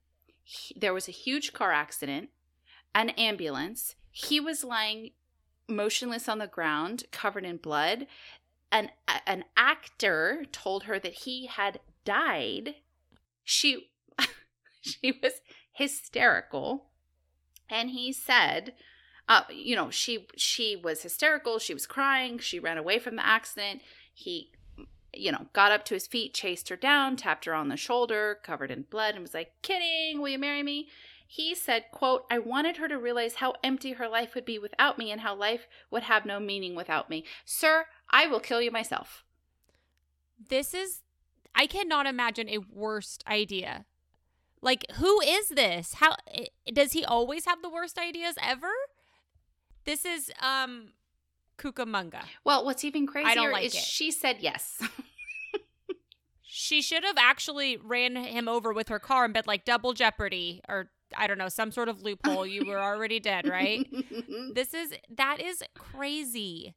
he, 0.42 0.74
there 0.78 0.92
was 0.92 1.08
a 1.08 1.12
huge 1.12 1.52
car 1.52 1.72
accident, 1.72 2.30
an 2.94 3.10
ambulance. 3.10 3.94
He 4.10 4.40
was 4.40 4.64
lying 4.64 5.10
motionless 5.68 6.28
on 6.28 6.38
the 6.38 6.46
ground, 6.46 7.04
covered 7.12 7.44
in 7.44 7.56
blood. 7.56 8.06
An, 8.72 8.90
an 9.26 9.44
actor 9.56 10.44
told 10.52 10.84
her 10.84 10.98
that 10.98 11.12
he 11.12 11.46
had 11.46 11.80
died. 12.04 12.76
She 13.44 13.90
she 14.80 15.18
was 15.22 15.40
hysterical. 15.72 16.86
And 17.68 17.90
he 17.90 18.12
said, 18.12 18.74
uh, 19.28 19.42
you 19.50 19.76
know, 19.76 19.90
she 19.90 20.26
she 20.36 20.76
was 20.76 21.02
hysterical, 21.02 21.58
she 21.58 21.74
was 21.74 21.86
crying, 21.86 22.38
she 22.38 22.58
ran 22.58 22.78
away 22.78 22.98
from 22.98 23.16
the 23.16 23.26
accident. 23.26 23.82
He 24.12 24.52
you 25.14 25.32
know, 25.32 25.46
got 25.52 25.72
up 25.72 25.84
to 25.86 25.94
his 25.94 26.06
feet, 26.06 26.34
chased 26.34 26.68
her 26.68 26.76
down, 26.76 27.16
tapped 27.16 27.44
her 27.44 27.54
on 27.54 27.68
the 27.68 27.76
shoulder, 27.76 28.38
covered 28.42 28.70
in 28.70 28.82
blood, 28.82 29.14
and 29.14 29.22
was 29.22 29.34
like, 29.34 29.52
Kidding, 29.62 30.20
will 30.20 30.28
you 30.28 30.38
marry 30.38 30.62
me? 30.62 30.88
He 31.32 31.54
said, 31.54 31.84
quote, 31.92 32.24
I 32.28 32.40
wanted 32.40 32.78
her 32.78 32.88
to 32.88 32.98
realize 32.98 33.36
how 33.36 33.54
empty 33.62 33.92
her 33.92 34.08
life 34.08 34.34
would 34.34 34.44
be 34.44 34.58
without 34.58 34.98
me 34.98 35.12
and 35.12 35.20
how 35.20 35.32
life 35.32 35.68
would 35.88 36.02
have 36.02 36.26
no 36.26 36.40
meaning 36.40 36.74
without 36.74 37.08
me. 37.08 37.24
Sir, 37.44 37.86
I 38.10 38.26
will 38.26 38.40
kill 38.40 38.60
you 38.60 38.72
myself. 38.72 39.22
This 40.48 40.74
is 40.74 41.02
I 41.54 41.68
cannot 41.68 42.06
imagine 42.06 42.48
a 42.48 42.58
worst 42.58 43.22
idea. 43.28 43.84
Like, 44.60 44.84
who 44.94 45.20
is 45.20 45.50
this? 45.50 45.94
How 45.94 46.16
does 46.66 46.94
he 46.94 47.04
always 47.04 47.44
have 47.44 47.62
the 47.62 47.70
worst 47.70 47.96
ideas 47.96 48.34
ever? 48.42 48.72
This 49.84 50.04
is 50.04 50.32
um 50.42 50.94
Cucamonga. 51.58 52.24
Well, 52.42 52.64
what's 52.64 52.84
even 52.84 53.06
crazier 53.06 53.52
like 53.52 53.66
is 53.66 53.74
it. 53.76 53.80
she 53.80 54.10
said 54.10 54.38
yes. 54.40 54.82
she 56.42 56.82
should 56.82 57.04
have 57.04 57.18
actually 57.18 57.76
ran 57.76 58.16
him 58.16 58.48
over 58.48 58.72
with 58.72 58.88
her 58.88 58.98
car 58.98 59.24
and 59.26 59.32
been 59.32 59.44
like 59.46 59.64
double 59.64 59.92
jeopardy 59.92 60.60
or 60.68 60.90
I 61.16 61.26
don't 61.26 61.38
know, 61.38 61.48
some 61.48 61.70
sort 61.70 61.88
of 61.88 62.02
loophole. 62.02 62.46
You 62.46 62.66
were 62.66 62.80
already 62.80 63.20
dead, 63.20 63.48
right? 63.48 63.86
this 64.54 64.74
is 64.74 64.94
that 65.16 65.40
is 65.40 65.62
crazy. 65.74 66.74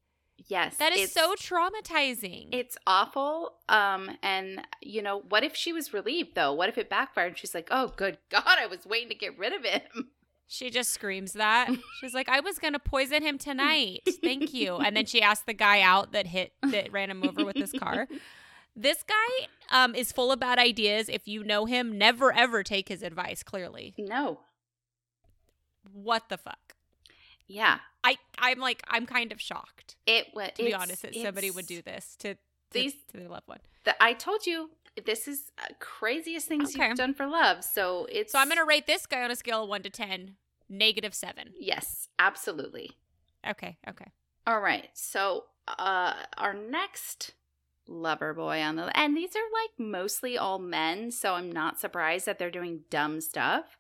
Yes. 0.48 0.78
That 0.78 0.94
is 0.94 1.12
so 1.12 1.36
traumatizing. 1.36 2.50
It's 2.52 2.78
awful. 2.86 3.54
Um, 3.70 4.18
and 4.22 4.62
you 4.82 5.02
know, 5.02 5.24
what 5.30 5.44
if 5.44 5.56
she 5.56 5.72
was 5.72 5.94
relieved 5.94 6.36
though? 6.36 6.54
What 6.54 6.70
if 6.70 6.78
it 6.78 6.90
backfired 6.90 7.30
and 7.30 7.38
she's 7.38 7.56
like, 7.56 7.68
Oh 7.72 7.92
good 7.96 8.18
God, 8.30 8.44
I 8.46 8.66
was 8.66 8.86
waiting 8.86 9.10
to 9.10 9.16
get 9.16 9.38
rid 9.38 9.54
of 9.54 9.63
him. 9.63 10.10
She 10.48 10.70
just 10.70 10.92
screams 10.92 11.34
that. 11.34 11.70
She's 12.00 12.13
like, 12.13 12.30
I 12.30 12.40
was 12.42 12.60
gonna 12.60 12.80
poison 12.80 13.24
him 13.24 13.38
tonight. 13.38 14.02
Thank 14.22 14.54
you. 14.54 14.75
And 14.78 14.96
then 14.96 15.06
she 15.06 15.22
asked 15.22 15.46
the 15.46 15.54
guy 15.54 15.82
out 15.82 16.12
that 16.12 16.28
hit 16.28 16.54
that 16.62 16.92
ran 16.92 17.10
him 17.10 17.24
over 17.24 17.46
with 17.46 17.56
his 17.56 17.72
car. 17.72 18.08
This 18.75 19.03
guy 19.03 19.48
um, 19.70 19.94
is 19.94 20.12
full 20.12 20.32
of 20.32 20.39
bad 20.39 20.58
ideas. 20.58 21.10
If 21.10 21.27
you 21.27 21.44
know 21.44 21.65
him, 21.65 21.98
never 21.98 22.34
ever 22.34 22.63
take 22.63 22.89
his 22.89 23.03
advice, 23.03 23.44
clearly. 23.44 23.94
No. 23.98 24.39
What 25.92 26.30
the 26.30 26.38
fuck? 26.38 26.75
Yeah. 27.48 27.80
I 28.03 28.18
I'm 28.38 28.60
like 28.60 28.82
I'm 28.88 29.06
kind 29.06 29.32
of 29.32 29.39
shocked. 29.39 29.96
It 30.06 30.27
was 30.34 30.50
to 30.56 30.63
be 30.63 30.74
honest 30.74 31.03
that 31.03 31.15
somebody 31.15 31.51
would 31.51 31.68
do 31.68 31.82
this 31.82 32.15
to, 32.20 32.34
to 32.34 32.39
these 32.72 32.94
to 33.12 33.18
their 33.18 33.30
loved 33.30 33.48
one. 33.48 33.60
The, 33.86 34.01
I 34.01 34.13
told 34.13 34.46
you 34.46 34.72
this 35.06 35.27
is 35.27 35.51
uh, 35.58 35.74
craziest 35.80 36.48
things 36.48 36.75
okay. 36.75 36.88
you've 36.88 36.98
done 36.98 37.13
for 37.13 37.27
love. 37.27 37.63
So 37.63 38.08
it's 38.12 38.34
so 38.34 38.39
I'm 38.39 38.50
gonna 38.50 38.65
rate 38.65 38.88
this 38.88 39.06
guy 39.06 39.24
on 39.24 39.32
a 39.32 39.36
scale 39.36 39.63
of 39.63 39.70
one 39.70 39.84
to 39.84 39.89
ten, 39.89 40.36
negative 40.68 41.13
seven. 41.13 41.50
Yes, 41.60 42.10
absolutely. 42.20 42.92
Okay. 43.48 43.77
Okay. 43.88 44.12
All 44.48 44.60
right. 44.60 44.89
So 44.94 45.46
uh 45.68 46.13
our 46.38 46.53
next 46.53 47.34
lover 47.88 48.34
boy 48.34 48.62
on 48.62 48.75
the 48.75 48.98
and 48.98 49.16
these 49.18 49.36
are 49.36 49.52
like 49.62 49.72
mostly 49.78 50.38
all 50.38 50.58
men 50.58 51.12
so 51.12 51.34
i'm 51.34 51.52
not 51.52 51.80
surprised 51.80 52.25
that 52.25 52.40
they're 52.40 52.50
doing 52.50 52.82
dumb 52.90 53.20
stuff 53.20 53.78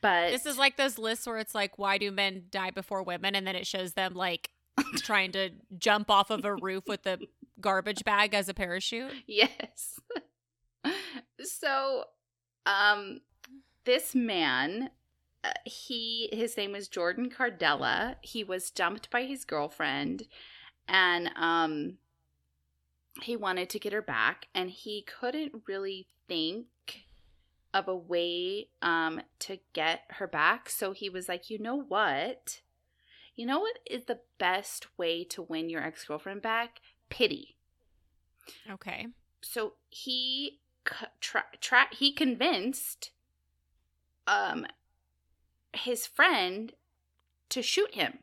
but 0.00 0.30
this 0.30 0.46
is 0.46 0.58
like 0.58 0.76
those 0.76 0.98
lists 0.98 1.26
where 1.26 1.38
it's 1.38 1.54
like, 1.54 1.78
why 1.78 1.98
do 1.98 2.10
men 2.10 2.44
die 2.50 2.70
before 2.70 3.02
women? 3.02 3.34
And 3.34 3.46
then 3.46 3.56
it 3.56 3.66
shows 3.66 3.94
them 3.94 4.14
like 4.14 4.50
trying 4.98 5.32
to 5.32 5.50
jump 5.78 6.10
off 6.10 6.30
of 6.30 6.44
a 6.44 6.54
roof 6.54 6.84
with 6.86 7.06
a 7.06 7.18
garbage 7.60 8.04
bag 8.04 8.34
as 8.34 8.48
a 8.48 8.54
parachute. 8.54 9.12
Yes. 9.26 10.00
so, 11.40 12.04
um, 12.64 13.20
this 13.84 14.14
man, 14.14 14.90
uh, 15.42 15.50
he 15.64 16.28
his 16.32 16.56
name 16.56 16.72
was 16.72 16.88
Jordan 16.88 17.30
Cardella. 17.30 18.16
He 18.20 18.44
was 18.44 18.70
dumped 18.70 19.10
by 19.10 19.24
his 19.24 19.44
girlfriend, 19.44 20.24
and 20.88 21.30
um, 21.36 21.94
he 23.22 23.36
wanted 23.36 23.70
to 23.70 23.78
get 23.78 23.92
her 23.92 24.02
back, 24.02 24.48
and 24.54 24.70
he 24.70 25.02
couldn't 25.02 25.62
really 25.66 26.06
think 26.28 26.66
of 27.74 27.88
a 27.88 27.96
way 27.96 28.68
um 28.80 29.20
to 29.38 29.58
get 29.72 30.02
her 30.10 30.26
back. 30.26 30.68
So 30.70 30.92
he 30.92 31.08
was 31.08 31.28
like, 31.28 31.50
"You 31.50 31.58
know 31.58 31.76
what? 31.76 32.60
You 33.34 33.46
know 33.46 33.60
what 33.60 33.78
is 33.86 34.04
the 34.04 34.20
best 34.38 34.86
way 34.98 35.24
to 35.24 35.42
win 35.42 35.68
your 35.68 35.82
ex-girlfriend 35.82 36.42
back? 36.42 36.80
Pity." 37.08 37.56
Okay. 38.70 39.08
So 39.42 39.74
he 39.88 40.60
tra-, 40.84 41.44
tra- 41.60 41.88
he 41.92 42.12
convinced 42.12 43.10
um 44.26 44.66
his 45.72 46.06
friend 46.06 46.72
to 47.50 47.62
shoot 47.62 47.94
him. 47.94 48.20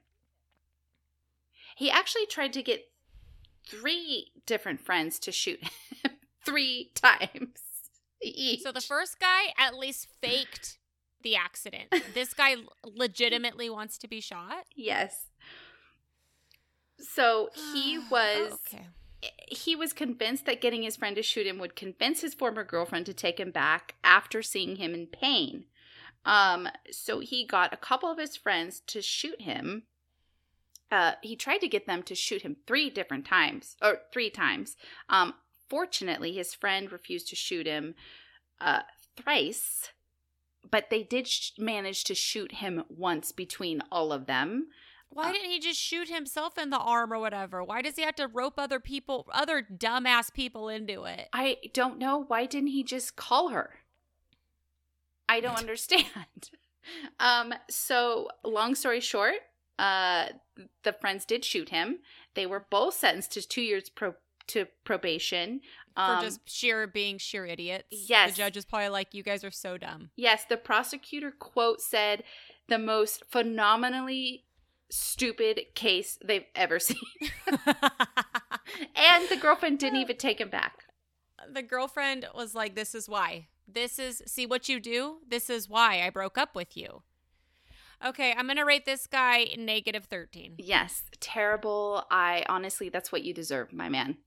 He 1.76 1.90
actually 1.90 2.26
tried 2.26 2.54
to 2.54 2.64
get 2.64 2.90
three 3.66 4.32
different 4.46 4.80
friends 4.80 5.20
to 5.20 5.32
shoot 5.32 5.62
him 5.64 6.12
three 6.46 6.92
times 6.96 7.60
each. 8.22 8.62
So 8.62 8.72
the 8.72 8.82
first 8.82 9.20
guy 9.20 9.54
at 9.58 9.76
least 9.76 10.08
faked 10.22 10.80
the 11.22 11.36
accident. 11.36 11.94
this 12.14 12.34
guy 12.34 12.56
legitimately 12.84 13.70
wants 13.70 13.98
to 14.00 14.08
be 14.08 14.22
shot? 14.22 14.66
Yes. 14.76 15.28
So 17.00 17.50
he 17.74 17.98
was 18.12 18.54
okay. 18.68 18.88
He 19.48 19.74
was 19.74 19.94
convinced 19.94 20.46
that 20.48 20.60
getting 20.60 20.84
his 20.84 20.98
friend 20.98 21.16
to 21.16 21.24
shoot 21.24 21.48
him 21.48 21.58
would 21.60 21.78
convince 21.78 22.20
his 22.22 22.34
former 22.34 22.66
girlfriend 22.66 23.06
to 23.06 23.14
take 23.14 23.40
him 23.40 23.52
back 23.52 23.96
after 24.04 24.42
seeing 24.42 24.76
him 24.76 24.94
in 24.94 25.08
pain. 25.08 25.66
Um, 26.26 26.68
so 26.92 27.20
he 27.20 27.46
got 27.46 27.74
a 27.74 27.78
couple 27.78 28.12
of 28.12 28.18
his 28.18 28.36
friends 28.36 28.82
to 28.88 29.02
shoot 29.02 29.42
him. 29.42 29.84
Uh, 30.92 31.14
he 31.24 31.36
tried 31.36 31.58
to 31.58 31.68
get 31.68 31.88
them 31.88 32.04
to 32.04 32.14
shoot 32.14 32.44
him 32.44 32.58
three 32.68 32.90
different 32.90 33.26
times, 33.26 33.76
or 33.82 34.02
three 34.12 34.30
times. 34.30 34.78
Um, 35.10 35.34
Fortunately, 35.74 36.34
his 36.34 36.54
friend 36.54 36.92
refused 36.92 37.30
to 37.30 37.36
shoot 37.36 37.66
him 37.66 37.96
uh, 38.62 38.82
thrice, 39.18 39.90
but 40.70 40.92
they 40.92 41.02
did 41.02 41.28
sh- 41.28 41.50
manage 41.58 42.04
to 42.04 42.14
shoot 42.14 42.52
him 42.52 42.84
once 42.90 43.32
between 43.32 43.82
all 43.92 44.14
of 44.14 44.28
them. 44.28 44.68
Why 45.10 45.30
uh, 45.30 45.34
didn't 45.34 45.50
he 45.50 45.60
just 45.60 45.80
shoot 45.80 46.10
himself 46.10 46.60
in 46.60 46.70
the 46.70 46.78
arm 46.78 47.12
or 47.12 47.18
whatever? 47.18 47.64
Why 47.64 47.82
does 47.82 47.96
he 47.96 48.04
have 48.04 48.14
to 48.18 48.28
rope 48.28 48.60
other 48.60 48.80
people, 48.80 49.26
other 49.34 49.64
dumbass 49.64 50.32
people 50.32 50.70
into 50.70 51.06
it? 51.06 51.28
I 51.34 51.58
don't 51.74 51.98
know. 51.98 52.24
Why 52.28 52.46
didn't 52.46 52.70
he 52.70 52.84
just 52.84 53.16
call 53.16 53.50
her? 53.50 53.72
I 55.28 55.40
don't 55.40 55.58
understand. 55.58 56.52
um, 57.20 57.52
so 57.68 58.30
long 58.44 58.76
story 58.76 59.00
short, 59.00 59.38
uh, 59.80 60.28
the 60.84 60.94
friends 60.94 61.26
did 61.26 61.44
shoot 61.44 61.70
him. 61.70 62.00
They 62.36 62.46
were 62.46 62.66
both 62.70 62.96
sentenced 62.96 63.32
to 63.34 63.48
two 63.48 63.62
years 63.62 63.90
pro- 63.90 64.16
to 64.48 64.68
probation 64.84 65.62
um, 65.96 66.18
for 66.18 66.26
just 66.26 66.42
sheer 66.50 66.88
being 66.88 67.18
sheer 67.18 67.46
idiots. 67.46 67.86
Yes, 67.92 68.32
the 68.32 68.38
judge 68.38 68.58
is 68.58 68.66
probably 68.66 68.90
like, 68.90 69.14
"You 69.14 69.24
guys 69.24 69.44
are 69.44 69.52
so 69.52 69.78
dumb." 69.78 70.12
Yes, 70.16 70.46
the 70.48 70.58
prosecutor 70.58 71.32
quote 71.32 71.82
said, 71.82 72.24
"The 72.68 72.80
most 72.80 73.24
phenomenally 73.30 74.46
stupid 74.90 75.62
case 75.76 76.18
they've 76.24 76.46
ever 76.56 76.80
seen," 76.80 76.98
and 77.48 79.30
the 79.30 79.38
girlfriend 79.40 79.80
didn't 79.80 80.00
even 80.00 80.18
take 80.18 80.40
him 80.40 80.50
back. 80.50 80.86
The 81.52 81.64
girlfriend 81.64 82.28
was 82.36 82.56
like, 82.56 82.76
"This 82.76 82.94
is 82.96 83.10
why. 83.10 83.48
This 83.68 83.98
is 83.98 84.22
see 84.28 84.46
what 84.46 84.68
you 84.70 84.80
do. 84.80 85.20
This 85.28 85.50
is 85.50 85.70
why 85.70 86.02
I 86.02 86.10
broke 86.10 86.38
up 86.38 86.56
with 86.56 86.76
you." 86.76 87.04
Okay, 88.06 88.34
I'm 88.38 88.46
going 88.46 88.58
to 88.58 88.66
rate 88.66 88.86
this 88.86 89.08
guy 89.08 89.48
negative 89.58 90.06
13. 90.06 90.56
Yes, 90.58 91.04
terrible. 91.20 92.06
I 92.12 92.44
honestly, 92.50 92.90
that's 92.90 93.12
what 93.12 93.24
you 93.24 93.34
deserve, 93.34 93.72
my 93.72 93.90
man. 93.90 94.18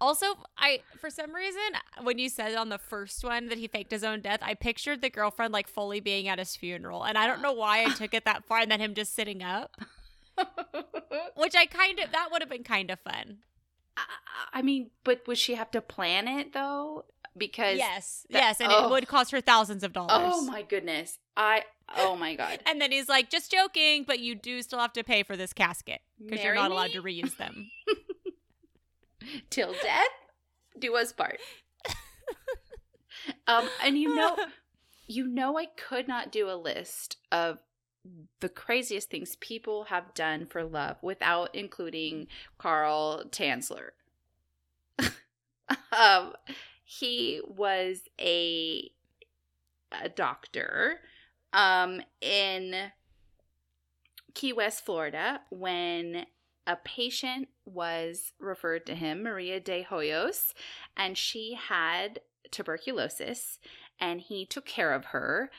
Also, 0.00 0.26
I 0.58 0.80
for 1.00 1.10
some 1.10 1.34
reason 1.34 1.60
when 2.02 2.18
you 2.18 2.28
said 2.28 2.54
on 2.54 2.68
the 2.68 2.78
first 2.78 3.24
one 3.24 3.48
that 3.48 3.58
he 3.58 3.66
faked 3.66 3.90
his 3.90 4.04
own 4.04 4.20
death, 4.20 4.40
I 4.42 4.54
pictured 4.54 5.02
the 5.02 5.10
girlfriend 5.10 5.52
like 5.52 5.68
fully 5.68 6.00
being 6.00 6.28
at 6.28 6.38
his 6.38 6.54
funeral, 6.54 7.04
and 7.04 7.18
I 7.18 7.26
don't 7.26 7.42
know 7.42 7.52
why 7.52 7.84
I 7.84 7.90
took 7.90 8.14
it 8.14 8.24
that 8.24 8.44
far, 8.44 8.58
and 8.58 8.70
then 8.70 8.80
him 8.80 8.94
just 8.94 9.14
sitting 9.14 9.42
up, 9.42 9.76
which 11.36 11.54
I 11.56 11.66
kind 11.66 11.98
of 11.98 12.12
that 12.12 12.28
would 12.30 12.42
have 12.42 12.50
been 12.50 12.64
kind 12.64 12.90
of 12.90 13.00
fun. 13.00 13.38
I 14.52 14.62
mean, 14.62 14.90
but 15.04 15.26
would 15.26 15.38
she 15.38 15.54
have 15.54 15.70
to 15.72 15.80
plan 15.80 16.28
it 16.28 16.52
though? 16.52 17.04
Because 17.36 17.78
yes, 17.78 18.26
that, 18.30 18.38
yes, 18.38 18.60
and 18.60 18.70
oh. 18.70 18.86
it 18.86 18.90
would 18.90 19.08
cost 19.08 19.32
her 19.32 19.40
thousands 19.40 19.82
of 19.82 19.92
dollars. 19.92 20.32
Oh 20.34 20.44
my 20.44 20.62
goodness, 20.62 21.18
I 21.36 21.64
oh 21.96 22.16
my 22.16 22.34
god. 22.34 22.60
and 22.66 22.80
then 22.80 22.92
he's 22.92 23.08
like, 23.08 23.30
just 23.30 23.50
joking, 23.50 24.04
but 24.06 24.20
you 24.20 24.34
do 24.34 24.62
still 24.62 24.78
have 24.78 24.92
to 24.94 25.04
pay 25.04 25.22
for 25.22 25.36
this 25.36 25.52
casket 25.52 26.00
because 26.22 26.44
you're 26.44 26.54
not 26.54 26.70
me? 26.70 26.76
allowed 26.76 26.92
to 26.92 27.02
reuse 27.02 27.36
them. 27.36 27.70
Till 29.50 29.72
death 29.72 30.06
do 30.78 30.96
us 30.96 31.12
part. 31.12 31.38
um, 33.46 33.68
and 33.82 33.98
you 33.98 34.14
know, 34.14 34.36
you 35.06 35.26
know, 35.26 35.58
I 35.58 35.66
could 35.66 36.08
not 36.08 36.32
do 36.32 36.50
a 36.50 36.56
list 36.56 37.16
of 37.32 37.58
the 38.40 38.48
craziest 38.48 39.08
things 39.08 39.36
people 39.36 39.84
have 39.84 40.12
done 40.14 40.44
for 40.44 40.62
love 40.62 40.96
without 41.02 41.54
including 41.54 42.26
Carl 42.58 43.24
Tanzler. 43.30 43.90
um, 45.92 46.34
he 46.84 47.40
was 47.46 48.02
a 48.20 48.90
a 50.02 50.08
doctor 50.08 51.00
um, 51.54 52.02
in 52.20 52.74
Key 54.34 54.52
West, 54.52 54.84
Florida, 54.84 55.40
when 55.50 56.26
a 56.66 56.76
patient 56.76 57.48
was 57.64 58.32
referred 58.38 58.84
to 58.86 58.94
him, 58.94 59.22
Maria 59.22 59.60
de 59.60 59.84
Hoyos, 59.84 60.52
and 60.96 61.16
she 61.16 61.54
had 61.54 62.20
tuberculosis, 62.50 63.58
and 64.00 64.20
he 64.20 64.44
took 64.44 64.66
care 64.66 64.92
of 64.92 65.06
her. 65.06 65.50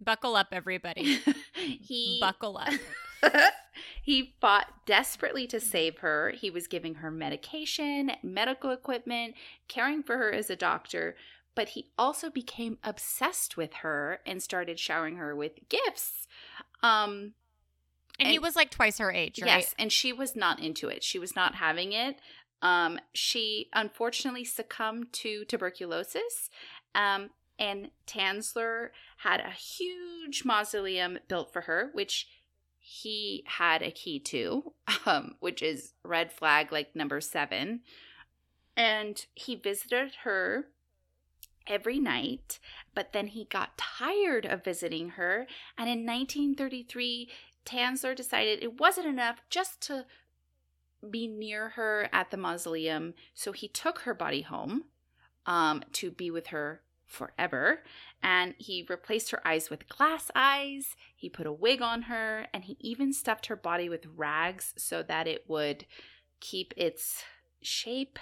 Buckle 0.00 0.36
up, 0.36 0.48
everybody. 0.52 1.20
he 1.54 2.18
buckle 2.20 2.58
up. 2.58 2.72
he 4.02 4.34
fought 4.40 4.66
desperately 4.86 5.46
to 5.46 5.60
save 5.60 5.98
her. 5.98 6.32
He 6.36 6.50
was 6.50 6.66
giving 6.66 6.96
her 6.96 7.10
medication, 7.10 8.12
medical 8.22 8.70
equipment, 8.70 9.34
caring 9.68 10.02
for 10.02 10.16
her 10.16 10.32
as 10.32 10.50
a 10.50 10.56
doctor, 10.56 11.16
but 11.58 11.70
he 11.70 11.86
also 11.98 12.30
became 12.30 12.78
obsessed 12.84 13.56
with 13.56 13.74
her 13.82 14.20
and 14.24 14.40
started 14.40 14.78
showering 14.78 15.16
her 15.16 15.34
with 15.34 15.68
gifts. 15.68 16.28
Um, 16.84 17.32
and, 18.16 18.26
and 18.26 18.28
he 18.28 18.38
was 18.38 18.54
like 18.54 18.70
twice 18.70 18.98
her 18.98 19.10
age, 19.10 19.42
right? 19.42 19.62
Yes, 19.62 19.74
and 19.76 19.90
she 19.90 20.12
was 20.12 20.36
not 20.36 20.60
into 20.60 20.86
it. 20.86 21.02
She 21.02 21.18
was 21.18 21.34
not 21.34 21.56
having 21.56 21.92
it. 21.92 22.20
Um, 22.62 23.00
she 23.12 23.70
unfortunately 23.72 24.44
succumbed 24.44 25.12
to 25.14 25.44
tuberculosis. 25.46 26.48
Um, 26.94 27.30
and 27.58 27.90
Tanzler 28.06 28.90
had 29.16 29.40
a 29.40 29.50
huge 29.50 30.44
mausoleum 30.44 31.18
built 31.26 31.52
for 31.52 31.62
her, 31.62 31.90
which 31.92 32.28
he 32.78 33.42
had 33.48 33.82
a 33.82 33.90
key 33.90 34.20
to, 34.20 34.74
um, 35.06 35.34
which 35.40 35.60
is 35.60 35.94
red 36.04 36.30
flag 36.30 36.70
like 36.70 36.94
number 36.94 37.20
seven. 37.20 37.80
And 38.76 39.26
he 39.34 39.56
visited 39.56 40.18
her 40.22 40.66
every 41.68 41.98
night, 42.00 42.58
but 42.94 43.12
then 43.12 43.28
he 43.28 43.44
got 43.44 43.78
tired 43.78 44.46
of 44.46 44.64
visiting 44.64 45.10
her. 45.10 45.46
And 45.76 45.88
in 45.88 46.06
1933, 46.06 47.28
Tanzler 47.64 48.16
decided 48.16 48.62
it 48.62 48.80
wasn't 48.80 49.06
enough 49.06 49.42
just 49.50 49.80
to 49.82 50.06
be 51.08 51.26
near 51.28 51.70
her 51.70 52.08
at 52.12 52.30
the 52.30 52.36
mausoleum. 52.36 53.14
So 53.34 53.52
he 53.52 53.68
took 53.68 54.00
her 54.00 54.14
body 54.14 54.42
home 54.42 54.84
um, 55.46 55.82
to 55.92 56.10
be 56.10 56.30
with 56.30 56.48
her 56.48 56.82
forever. 57.06 57.82
And 58.22 58.54
he 58.58 58.86
replaced 58.88 59.30
her 59.30 59.46
eyes 59.46 59.70
with 59.70 59.88
glass 59.88 60.30
eyes. 60.34 60.96
He 61.14 61.28
put 61.28 61.46
a 61.46 61.52
wig 61.52 61.82
on 61.82 62.02
her. 62.02 62.46
And 62.52 62.64
he 62.64 62.76
even 62.80 63.12
stuffed 63.12 63.46
her 63.46 63.56
body 63.56 63.88
with 63.88 64.06
rags 64.16 64.74
so 64.76 65.02
that 65.02 65.26
it 65.26 65.44
would 65.48 65.86
keep 66.40 66.74
its 66.76 67.24
shape, 67.62 68.18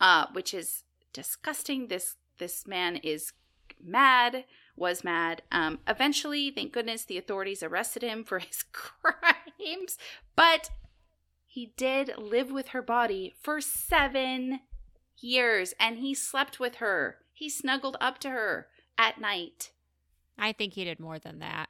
uh, 0.00 0.26
which 0.32 0.54
is 0.54 0.84
disgusting. 1.12 1.88
This 1.88 2.16
this 2.40 2.66
man 2.66 2.96
is 2.96 3.32
mad, 3.80 4.44
was 4.76 5.04
mad. 5.04 5.42
Um, 5.52 5.78
eventually, 5.86 6.50
thank 6.50 6.72
goodness, 6.72 7.04
the 7.04 7.18
authorities 7.18 7.62
arrested 7.62 8.02
him 8.02 8.24
for 8.24 8.38
his 8.40 8.64
crimes, 8.72 9.96
but 10.34 10.70
he 11.46 11.72
did 11.76 12.16
live 12.16 12.50
with 12.50 12.68
her 12.68 12.82
body 12.82 13.34
for 13.40 13.60
seven 13.60 14.60
years 15.18 15.74
and 15.78 15.98
he 15.98 16.14
slept 16.14 16.58
with 16.58 16.76
her. 16.76 17.18
He 17.32 17.48
snuggled 17.48 17.96
up 18.00 18.18
to 18.20 18.30
her 18.30 18.68
at 18.98 19.20
night. 19.20 19.70
I 20.38 20.52
think 20.52 20.74
he 20.74 20.84
did 20.84 21.00
more 21.00 21.18
than 21.18 21.40
that. 21.40 21.68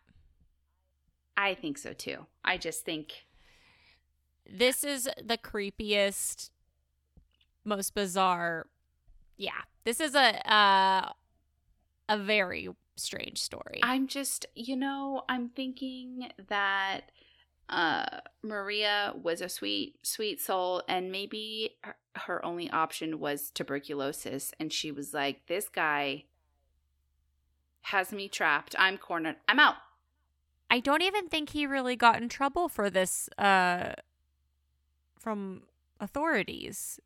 I 1.37 1.55
think 1.55 1.79
so 1.79 1.93
too. 1.93 2.27
I 2.45 2.59
just 2.59 2.85
think. 2.85 3.27
This 4.47 4.85
is 4.85 5.09
the 5.23 5.39
creepiest, 5.39 6.51
most 7.65 7.95
bizarre 7.95 8.67
yeah, 9.41 9.63
this 9.85 10.01
is 10.01 10.15
a 10.15 10.53
uh, 10.53 11.13
a 12.11 12.19
very 12.19 12.69
strange 12.97 13.39
story. 13.41 13.81
I'm 13.83 14.07
just, 14.07 14.45
you 14.55 14.77
know, 14.77 15.23
I'm 15.31 15.49
thinking 15.49 16.31
that 16.49 17.11
uh, 17.71 18.21
Maria 18.43 19.15
was 19.21 19.41
a 19.41 19.49
sweet, 19.49 19.97
sweet 20.03 20.43
soul, 20.43 20.83
and 20.89 21.11
maybe 21.11 21.79
her, 21.83 21.97
her 22.17 22.45
only 22.45 22.71
option 22.71 23.19
was 23.19 23.51
tuberculosis, 23.51 24.53
and 24.61 24.71
she 24.71 24.93
was 24.93 25.15
like, 25.15 25.47
"This 25.47 25.71
guy 25.71 26.25
has 27.83 28.13
me 28.13 28.29
trapped. 28.29 28.75
I'm 28.79 28.99
cornered. 28.99 29.37
I'm 29.49 29.59
out." 29.59 29.77
I 30.69 30.81
don't 30.81 31.03
even 31.03 31.29
think 31.29 31.51
he 31.51 31.67
really 31.67 31.97
got 31.97 32.21
in 32.21 32.29
trouble 32.29 32.69
for 32.69 32.91
this 32.91 33.31
uh, 33.39 33.95
from 35.19 35.63
authorities. 35.99 37.01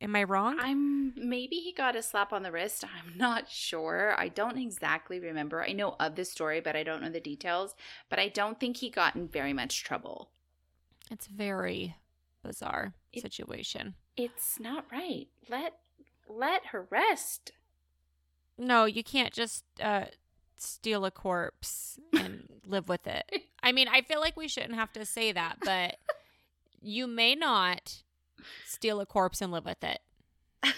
Am 0.00 0.14
I 0.14 0.22
wrong? 0.22 0.58
I'm 0.60 1.12
maybe 1.16 1.56
he 1.56 1.72
got 1.72 1.96
a 1.96 2.02
slap 2.02 2.32
on 2.32 2.42
the 2.42 2.52
wrist. 2.52 2.84
I'm 3.06 3.16
not 3.16 3.50
sure. 3.50 4.14
I 4.16 4.28
don't 4.28 4.58
exactly 4.58 5.18
remember. 5.18 5.62
I 5.62 5.72
know 5.72 5.96
of 5.98 6.14
the 6.14 6.24
story, 6.24 6.60
but 6.60 6.76
I 6.76 6.82
don't 6.82 7.02
know 7.02 7.10
the 7.10 7.20
details. 7.20 7.74
But 8.08 8.18
I 8.18 8.28
don't 8.28 8.60
think 8.60 8.78
he 8.78 8.90
got 8.90 9.16
in 9.16 9.28
very 9.28 9.52
much 9.52 9.82
trouble. 9.82 10.30
It's 11.10 11.26
very 11.26 11.96
bizarre 12.42 12.94
it, 13.12 13.22
situation. 13.22 13.94
It's 14.16 14.60
not 14.60 14.84
right. 14.92 15.26
Let 15.48 15.74
let 16.28 16.66
her 16.66 16.86
rest. 16.90 17.52
No, 18.56 18.84
you 18.84 19.02
can't 19.02 19.32
just 19.32 19.64
uh, 19.80 20.06
steal 20.56 21.04
a 21.04 21.10
corpse 21.10 21.98
and 22.12 22.48
live 22.66 22.88
with 22.88 23.06
it. 23.06 23.24
I 23.62 23.72
mean, 23.72 23.88
I 23.88 24.02
feel 24.02 24.20
like 24.20 24.36
we 24.36 24.48
shouldn't 24.48 24.74
have 24.74 24.92
to 24.94 25.04
say 25.04 25.32
that, 25.32 25.58
but 25.64 25.96
you 26.80 27.06
may 27.06 27.34
not 27.34 28.02
steal 28.66 29.00
a 29.00 29.06
corpse 29.06 29.40
and 29.40 29.52
live 29.52 29.64
with 29.64 29.82
it. 29.82 30.00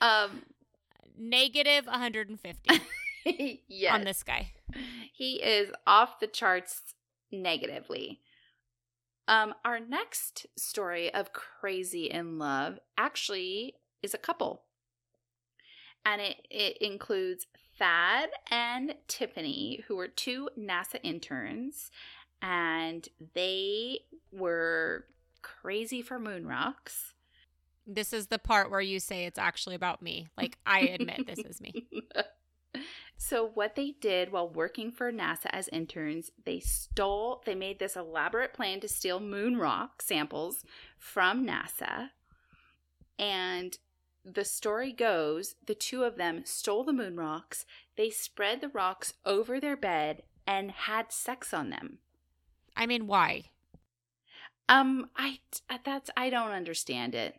um, 0.00 0.42
negative 1.18 1.86
150. 1.86 2.80
yes. 3.68 3.94
On 3.94 4.04
this 4.04 4.22
guy. 4.22 4.52
He 5.12 5.42
is 5.42 5.70
off 5.86 6.20
the 6.20 6.26
charts 6.26 6.94
negatively. 7.30 8.20
Um, 9.26 9.54
our 9.64 9.80
next 9.80 10.46
story 10.56 11.12
of 11.12 11.32
crazy 11.32 12.10
in 12.10 12.38
love 12.38 12.78
actually 12.98 13.74
is 14.02 14.14
a 14.14 14.18
couple. 14.18 14.62
And 16.04 16.20
it, 16.20 16.46
it 16.50 16.76
includes 16.78 17.46
Thad 17.78 18.28
and 18.50 18.94
Tiffany, 19.08 19.82
who 19.88 19.96
were 19.96 20.08
two 20.08 20.50
NASA 20.58 20.98
interns, 21.02 21.90
and 22.42 23.08
they 23.34 24.00
were 24.30 25.06
crazy 25.62 26.02
for 26.02 26.18
moon 26.18 26.46
rocks. 26.46 27.14
This 27.86 28.12
is 28.12 28.28
the 28.28 28.38
part 28.38 28.70
where 28.70 28.80
you 28.80 28.98
say 28.98 29.26
it's 29.26 29.38
actually 29.38 29.74
about 29.74 30.00
me. 30.00 30.28
Like, 30.36 30.58
I 30.64 30.80
admit 30.80 31.26
this 31.26 31.38
is 31.38 31.60
me. 31.60 31.86
So, 33.16 33.46
what 33.46 33.76
they 33.76 33.92
did 34.00 34.32
while 34.32 34.48
working 34.48 34.90
for 34.90 35.12
NASA 35.12 35.46
as 35.50 35.68
interns, 35.68 36.30
they 36.44 36.60
stole, 36.60 37.42
they 37.46 37.54
made 37.54 37.78
this 37.78 37.96
elaborate 37.96 38.52
plan 38.52 38.80
to 38.80 38.88
steal 38.88 39.20
moon 39.20 39.56
rock 39.56 40.02
samples 40.02 40.64
from 40.98 41.46
NASA. 41.46 42.10
And 43.18 43.78
the 44.24 44.44
story 44.44 44.92
goes 44.92 45.54
the 45.64 45.74
two 45.74 46.02
of 46.02 46.16
them 46.16 46.42
stole 46.44 46.84
the 46.84 46.92
moon 46.92 47.16
rocks, 47.16 47.64
they 47.96 48.10
spread 48.10 48.60
the 48.60 48.68
rocks 48.68 49.14
over 49.24 49.60
their 49.60 49.76
bed, 49.76 50.22
and 50.46 50.70
had 50.72 51.12
sex 51.12 51.54
on 51.54 51.70
them. 51.70 51.98
I 52.76 52.86
mean, 52.86 53.06
why? 53.06 53.44
Um, 54.68 55.10
I 55.16 55.40
uh, 55.68 55.78
that's 55.84 56.10
I 56.16 56.30
don't 56.30 56.52
understand 56.52 57.14
it. 57.14 57.38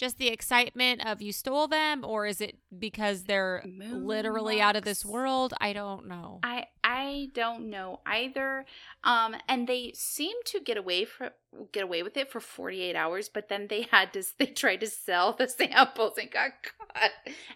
Just 0.00 0.16
the 0.16 0.28
excitement 0.28 1.04
of 1.04 1.20
you 1.20 1.30
stole 1.30 1.68
them, 1.68 2.06
or 2.06 2.24
is 2.24 2.40
it 2.40 2.56
because 2.78 3.24
they're 3.24 3.62
Moon 3.66 4.06
literally 4.06 4.58
out 4.58 4.74
of 4.74 4.82
this 4.82 5.04
world? 5.04 5.52
I 5.60 5.74
don't 5.74 6.06
know. 6.08 6.40
I 6.42 6.68
I 6.82 7.28
don't 7.34 7.68
know 7.68 8.00
either. 8.06 8.64
Um, 9.04 9.36
and 9.46 9.68
they 9.68 9.92
seem 9.94 10.36
to 10.46 10.60
get 10.60 10.78
away 10.78 11.04
for 11.04 11.32
get 11.72 11.82
away 11.82 12.02
with 12.02 12.16
it 12.16 12.30
for 12.30 12.40
48 12.40 12.96
hours, 12.96 13.28
but 13.28 13.48
then 13.50 13.66
they 13.68 13.88
had 13.90 14.14
to 14.14 14.22
they 14.38 14.46
tried 14.46 14.80
to 14.80 14.86
sell 14.86 15.34
the 15.34 15.48
samples 15.48 16.14
and 16.18 16.30
got 16.30 16.50
caught. 16.78 17.10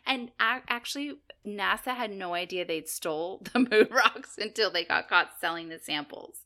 And 0.07 0.31
actually, 0.39 1.15
NASA 1.47 1.97
had 1.97 2.11
no 2.11 2.35
idea 2.35 2.67
they'd 2.67 2.89
stole 2.89 3.43
the 3.53 3.61
moon 3.61 3.89
rocks 3.91 4.37
until 4.37 4.71
they 4.71 4.85
got 4.85 5.09
caught 5.09 5.31
selling 5.41 5.71
the 5.71 5.79
samples. 5.79 6.44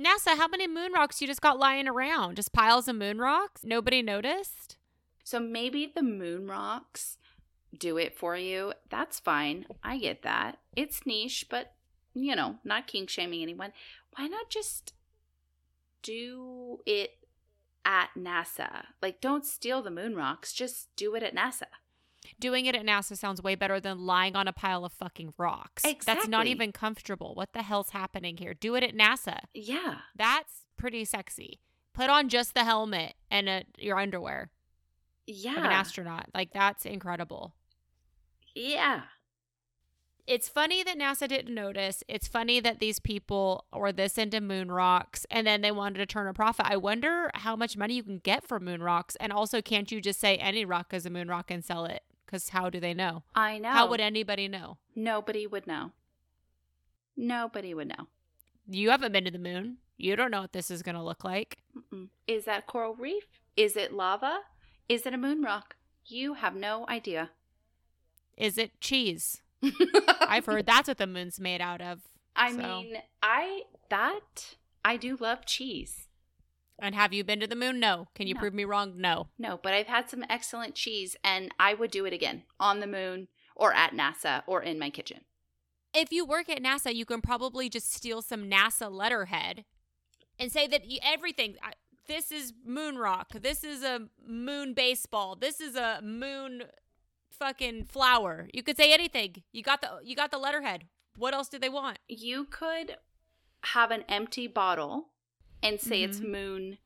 NASA, 0.00 0.36
how 0.36 0.48
many 0.48 0.66
moon 0.66 0.92
rocks 0.92 1.20
you 1.20 1.26
just 1.26 1.40
got 1.40 1.58
lying 1.58 1.86
around? 1.86 2.36
Just 2.36 2.52
piles 2.52 2.88
of 2.88 2.96
moon 2.96 3.18
rocks? 3.18 3.62
Nobody 3.64 4.02
noticed? 4.02 4.76
So 5.22 5.38
maybe 5.38 5.90
the 5.94 6.02
moon 6.02 6.46
rocks 6.46 7.18
do 7.76 7.96
it 7.96 8.16
for 8.16 8.36
you. 8.36 8.72
That's 8.90 9.20
fine. 9.20 9.66
I 9.82 9.98
get 9.98 10.22
that. 10.22 10.58
It's 10.76 11.06
niche, 11.06 11.46
but 11.48 11.74
you 12.14 12.36
know, 12.36 12.56
not 12.64 12.86
kink 12.86 13.08
shaming 13.08 13.42
anyone. 13.42 13.72
Why 14.16 14.26
not 14.26 14.50
just 14.50 14.92
do 16.04 16.78
it 16.86 17.16
at 17.84 18.10
NASA. 18.16 18.86
Like, 19.02 19.20
don't 19.20 19.44
steal 19.44 19.82
the 19.82 19.90
moon 19.90 20.14
rocks, 20.14 20.52
just 20.52 20.94
do 20.96 21.14
it 21.14 21.22
at 21.22 21.34
NASA. 21.34 21.66
Doing 22.40 22.66
it 22.66 22.74
at 22.74 22.84
NASA 22.84 23.16
sounds 23.16 23.42
way 23.42 23.54
better 23.54 23.80
than 23.80 23.98
lying 24.06 24.36
on 24.36 24.48
a 24.48 24.52
pile 24.52 24.84
of 24.84 24.92
fucking 24.92 25.34
rocks. 25.38 25.84
That's 26.04 26.28
not 26.28 26.46
even 26.46 26.72
comfortable. 26.72 27.34
What 27.34 27.52
the 27.52 27.62
hell's 27.62 27.90
happening 27.90 28.36
here? 28.36 28.54
Do 28.54 28.74
it 28.74 28.82
at 28.82 28.94
NASA. 28.94 29.38
Yeah. 29.52 29.96
That's 30.16 30.64
pretty 30.76 31.04
sexy. 31.04 31.60
Put 31.92 32.10
on 32.10 32.28
just 32.28 32.54
the 32.54 32.64
helmet 32.64 33.14
and 33.30 33.48
uh 33.48 33.60
your 33.78 33.98
underwear 33.98 34.50
Yeah. 35.26 35.52
of 35.58 35.64
an 35.64 35.70
astronaut. 35.72 36.26
Like 36.34 36.52
that's 36.52 36.84
incredible. 36.84 37.54
Yeah. 38.54 39.02
It's 40.26 40.48
funny 40.48 40.82
that 40.82 40.98
NASA 40.98 41.28
didn't 41.28 41.54
notice. 41.54 42.02
It's 42.08 42.26
funny 42.26 42.58
that 42.60 42.80
these 42.80 42.98
people 42.98 43.66
were 43.72 43.92
this 43.92 44.16
into 44.16 44.40
moon 44.40 44.72
rocks 44.72 45.26
and 45.30 45.46
then 45.46 45.60
they 45.60 45.70
wanted 45.70 45.98
to 45.98 46.06
turn 46.06 46.26
a 46.26 46.32
profit. 46.32 46.64
I 46.66 46.78
wonder 46.78 47.30
how 47.34 47.54
much 47.56 47.76
money 47.76 47.94
you 47.94 48.02
can 48.02 48.18
get 48.20 48.42
from 48.48 48.64
moon 48.64 48.82
rocks. 48.82 49.16
And 49.16 49.32
also, 49.34 49.60
can't 49.60 49.92
you 49.92 50.00
just 50.00 50.18
say 50.20 50.36
any 50.36 50.64
rock 50.64 50.94
is 50.94 51.04
a 51.04 51.10
moon 51.10 51.28
rock 51.28 51.50
and 51.50 51.62
sell 51.62 51.84
it? 51.84 52.02
Because 52.34 52.48
how 52.48 52.68
do 52.68 52.80
they 52.80 52.94
know? 52.94 53.22
I 53.36 53.58
know. 53.58 53.68
How 53.68 53.88
would 53.88 54.00
anybody 54.00 54.48
know? 54.48 54.78
Nobody 54.96 55.46
would 55.46 55.68
know. 55.68 55.92
Nobody 57.16 57.72
would 57.74 57.86
know. 57.86 58.08
You 58.68 58.90
haven't 58.90 59.12
been 59.12 59.24
to 59.26 59.30
the 59.30 59.38
moon. 59.38 59.76
You 59.96 60.16
don't 60.16 60.32
know 60.32 60.40
what 60.40 60.52
this 60.52 60.68
is 60.68 60.82
going 60.82 60.96
to 60.96 61.02
look 61.02 61.22
like. 61.22 61.58
Mm-mm. 61.78 62.08
Is 62.26 62.44
that 62.46 62.66
coral 62.66 62.96
reef? 62.96 63.22
Is 63.56 63.76
it 63.76 63.92
lava? 63.92 64.40
Is 64.88 65.06
it 65.06 65.14
a 65.14 65.16
moon 65.16 65.42
rock? 65.42 65.76
You 66.04 66.34
have 66.34 66.56
no 66.56 66.84
idea. 66.88 67.30
Is 68.36 68.58
it 68.58 68.80
cheese? 68.80 69.40
I've 70.20 70.46
heard 70.46 70.66
that's 70.66 70.88
what 70.88 70.98
the 70.98 71.06
moon's 71.06 71.38
made 71.38 71.60
out 71.60 71.80
of. 71.80 72.00
I 72.34 72.50
so. 72.50 72.56
mean, 72.56 72.96
I 73.22 73.62
that 73.90 74.56
I 74.84 74.96
do 74.96 75.16
love 75.20 75.46
cheese. 75.46 76.08
And 76.78 76.94
have 76.94 77.12
you 77.12 77.22
been 77.24 77.40
to 77.40 77.46
the 77.46 77.54
moon? 77.56 77.78
No. 77.78 78.08
Can 78.14 78.26
you 78.26 78.34
No. 78.34 78.40
prove 78.40 78.54
me 78.54 78.64
wrong? 78.64 78.94
No. 78.96 79.28
No, 79.38 79.58
but 79.62 79.72
I've 79.72 79.86
had 79.86 80.10
some 80.10 80.24
excellent 80.28 80.74
cheese 80.74 81.16
and 81.22 81.52
I 81.58 81.74
would 81.74 81.90
do 81.90 82.04
it 82.04 82.12
again 82.12 82.44
on 82.58 82.80
the 82.80 82.86
moon 82.86 83.28
or 83.54 83.72
at 83.72 83.92
NASA 83.92 84.42
or 84.46 84.62
in 84.62 84.78
my 84.78 84.90
kitchen. 84.90 85.24
if 85.96 86.10
you 86.12 86.24
work 86.24 86.48
at 86.48 86.60
NASA, 86.60 86.92
you 86.92 87.04
can 87.04 87.20
probably 87.22 87.68
just 87.68 87.92
steal 87.92 88.20
some 88.20 88.50
NASA 88.50 88.90
letterhead 88.90 89.64
and 90.40 90.50
say 90.50 90.66
that 90.66 90.82
everything. 91.04 91.56
This 92.08 92.32
is 92.32 92.52
moon 92.66 92.98
rock. 92.98 93.30
This 93.32 93.62
is 93.62 93.84
a 93.84 94.08
moon 94.26 94.74
baseball. 94.74 95.36
This 95.36 95.60
is 95.60 95.76
a 95.76 96.00
moon 96.02 96.64
fucking 97.30 97.84
flower. 97.84 98.48
You 98.52 98.64
could 98.64 98.76
say 98.76 98.92
anything. 98.92 99.44
You 99.52 99.62
got 99.62 99.80
the 99.82 100.00
you 100.02 100.16
got 100.16 100.32
the 100.32 100.38
letterhead. 100.38 100.88
What 101.16 101.32
else 101.32 101.48
do 101.48 101.60
they 101.60 101.68
want? 101.68 101.98
You 102.08 102.44
could 102.44 102.96
have 103.66 103.92
an 103.92 104.02
empty 104.08 104.48
bottle 104.48 105.10
and 105.64 105.80
say 105.80 106.02
it's 106.02 106.20
Mhm. 106.20 106.28
moon 106.30 106.78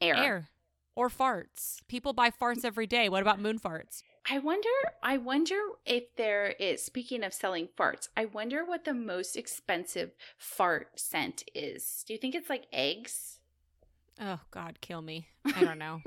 air. 0.00 0.14
Air 0.16 0.48
or 0.94 1.08
farts. 1.08 1.80
People 1.88 2.12
buy 2.12 2.30
farts 2.30 2.64
every 2.64 2.86
day. 2.86 3.08
What 3.08 3.22
about 3.22 3.38
moon 3.40 3.58
farts? 3.58 4.02
I 4.28 4.38
wonder 4.38 4.68
I 5.02 5.16
wonder 5.18 5.56
if 5.84 6.14
there 6.16 6.48
is 6.58 6.82
speaking 6.82 7.22
of 7.22 7.32
selling 7.32 7.68
farts, 7.68 8.08
I 8.16 8.24
wonder 8.24 8.64
what 8.64 8.84
the 8.84 8.92
most 8.94 9.36
expensive 9.36 10.16
fart 10.36 10.98
scent 10.98 11.44
is. 11.54 12.02
Do 12.06 12.12
you 12.12 12.18
think 12.18 12.34
it's 12.34 12.50
like 12.50 12.66
eggs? 12.72 13.38
Oh 14.20 14.40
God, 14.50 14.80
kill 14.80 15.00
me. 15.02 15.28
I 15.44 15.62
don't 15.62 15.78
know. 15.78 16.00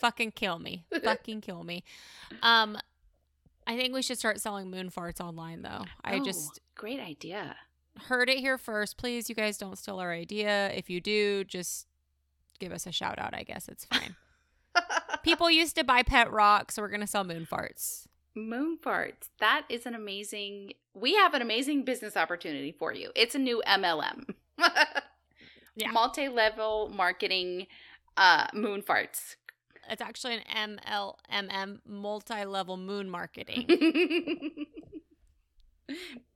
Fucking 0.00 0.32
kill 0.32 0.58
me. 0.58 0.84
Fucking 1.02 1.40
kill 1.42 1.62
me. 1.64 1.84
Um, 2.42 2.78
I 3.66 3.76
think 3.76 3.92
we 3.92 4.00
should 4.02 4.18
start 4.18 4.40
selling 4.40 4.70
moon 4.70 4.90
farts 4.90 5.20
online 5.20 5.62
though. 5.62 5.84
I 6.02 6.14
Oh, 6.16 6.24
just 6.24 6.60
great 6.74 7.00
idea. 7.00 7.56
Heard 8.08 8.28
it 8.28 8.38
here 8.38 8.58
first. 8.58 8.96
Please, 8.96 9.28
you 9.28 9.34
guys 9.34 9.58
don't 9.58 9.78
steal 9.78 9.98
our 9.98 10.12
idea. 10.12 10.70
If 10.74 10.88
you 10.90 11.00
do, 11.00 11.44
just 11.44 11.86
give 12.58 12.72
us 12.72 12.86
a 12.86 12.92
shout 12.92 13.18
out. 13.18 13.34
I 13.34 13.42
guess 13.42 13.68
it's 13.68 13.84
fine. 13.84 14.16
People 15.22 15.50
used 15.50 15.76
to 15.76 15.84
buy 15.84 16.02
pet 16.02 16.32
rocks, 16.32 16.74
so 16.74 16.82
we're 16.82 16.88
gonna 16.88 17.06
sell 17.06 17.24
moon 17.24 17.46
farts. 17.50 18.06
Moon 18.34 18.78
farts. 18.84 19.28
That 19.40 19.64
is 19.68 19.86
an 19.86 19.94
amazing. 19.94 20.72
We 20.94 21.14
have 21.14 21.34
an 21.34 21.42
amazing 21.42 21.84
business 21.84 22.16
opportunity 22.16 22.72
for 22.72 22.92
you. 22.94 23.10
It's 23.14 23.34
a 23.34 23.38
new 23.38 23.62
MLM. 23.66 24.34
Yeah. 25.74 25.90
Multi-level 25.90 26.90
marketing 26.94 27.66
uh 28.18 28.46
moon 28.52 28.82
farts. 28.82 29.36
It's 29.88 30.02
actually 30.02 30.42
an 30.54 30.78
MLMM 30.86 31.80
multi-level 31.86 32.76
moon 32.76 33.08
marketing. 33.08 34.66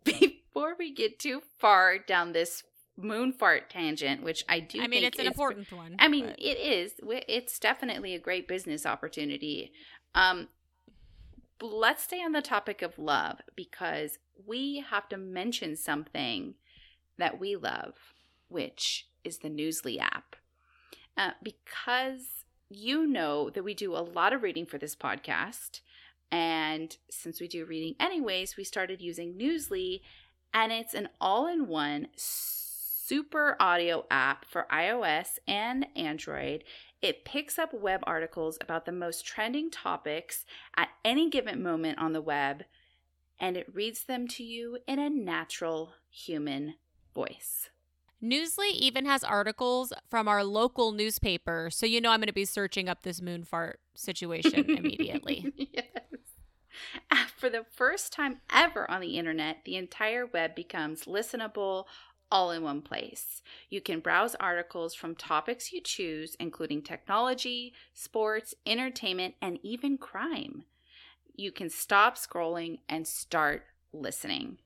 Before 0.56 0.74
we 0.78 0.90
get 0.90 1.18
too 1.18 1.42
far 1.58 1.98
down 1.98 2.32
this 2.32 2.62
moon 2.96 3.34
fart 3.34 3.68
tangent, 3.68 4.22
which 4.22 4.42
I 4.48 4.60
do 4.60 4.80
I 4.80 4.86
mean, 4.86 5.04
it's 5.04 5.18
an 5.18 5.26
is- 5.26 5.32
important 5.32 5.70
one. 5.70 5.96
I 5.98 6.08
mean, 6.08 6.28
but- 6.28 6.38
it 6.40 6.56
is. 6.56 6.94
It's 7.28 7.58
definitely 7.58 8.14
a 8.14 8.18
great 8.18 8.48
business 8.48 8.86
opportunity. 8.86 9.70
Um, 10.14 10.48
let's 11.60 12.04
stay 12.04 12.22
on 12.22 12.32
the 12.32 12.40
topic 12.40 12.80
of 12.80 12.98
love 12.98 13.40
because 13.54 14.16
we 14.46 14.80
have 14.88 15.10
to 15.10 15.18
mention 15.18 15.76
something 15.76 16.54
that 17.18 17.38
we 17.38 17.54
love, 17.54 18.14
which 18.48 19.08
is 19.24 19.40
the 19.40 19.50
Newsly 19.50 20.00
app. 20.00 20.36
Uh, 21.18 21.32
because 21.42 22.44
you 22.70 23.06
know 23.06 23.50
that 23.50 23.62
we 23.62 23.74
do 23.74 23.94
a 23.94 23.98
lot 24.00 24.32
of 24.32 24.42
reading 24.42 24.64
for 24.64 24.78
this 24.78 24.96
podcast. 24.96 25.80
And 26.32 26.96
since 27.10 27.42
we 27.42 27.46
do 27.46 27.66
reading 27.66 27.94
anyways, 28.00 28.56
we 28.56 28.64
started 28.64 29.02
using 29.02 29.34
Newsly, 29.34 30.00
and 30.52 30.72
it's 30.72 30.94
an 30.94 31.08
all 31.20 31.46
in 31.46 31.66
one 31.68 32.08
super 32.16 33.56
audio 33.60 34.04
app 34.10 34.44
for 34.44 34.66
iOS 34.72 35.38
and 35.46 35.86
Android. 35.94 36.64
It 37.02 37.24
picks 37.24 37.58
up 37.58 37.72
web 37.72 38.00
articles 38.04 38.58
about 38.60 38.84
the 38.84 38.92
most 38.92 39.24
trending 39.24 39.70
topics 39.70 40.44
at 40.76 40.88
any 41.04 41.30
given 41.30 41.62
moment 41.62 41.98
on 41.98 42.12
the 42.12 42.20
web, 42.20 42.64
and 43.38 43.56
it 43.56 43.72
reads 43.72 44.04
them 44.04 44.26
to 44.28 44.42
you 44.42 44.78
in 44.88 44.98
a 44.98 45.10
natural 45.10 45.92
human 46.10 46.74
voice. 47.14 47.68
Newsly 48.22 48.70
even 48.72 49.04
has 49.04 49.22
articles 49.22 49.92
from 50.08 50.26
our 50.26 50.42
local 50.42 50.90
newspaper, 50.90 51.68
so 51.70 51.84
you 51.84 52.00
know 52.00 52.10
I'm 52.10 52.20
going 52.20 52.28
to 52.28 52.32
be 52.32 52.46
searching 52.46 52.88
up 52.88 53.02
this 53.02 53.20
moon 53.20 53.44
fart 53.44 53.78
situation 53.94 54.70
immediately. 54.70 55.52
yes. 55.72 55.84
For 57.36 57.48
the 57.50 57.64
first 57.70 58.12
time 58.12 58.40
ever 58.52 58.90
on 58.90 59.00
the 59.00 59.18
internet, 59.18 59.58
the 59.64 59.76
entire 59.76 60.26
web 60.26 60.54
becomes 60.54 61.04
listenable 61.04 61.84
all 62.30 62.50
in 62.50 62.62
one 62.62 62.82
place. 62.82 63.42
You 63.70 63.80
can 63.80 64.00
browse 64.00 64.34
articles 64.36 64.94
from 64.94 65.14
topics 65.14 65.72
you 65.72 65.80
choose, 65.80 66.36
including 66.40 66.82
technology, 66.82 67.72
sports, 67.94 68.54
entertainment, 68.66 69.34
and 69.40 69.58
even 69.62 69.98
crime. 69.98 70.64
You 71.34 71.52
can 71.52 71.70
stop 71.70 72.16
scrolling 72.16 72.78
and 72.88 73.06
start 73.06 73.66
listening. 73.92 74.58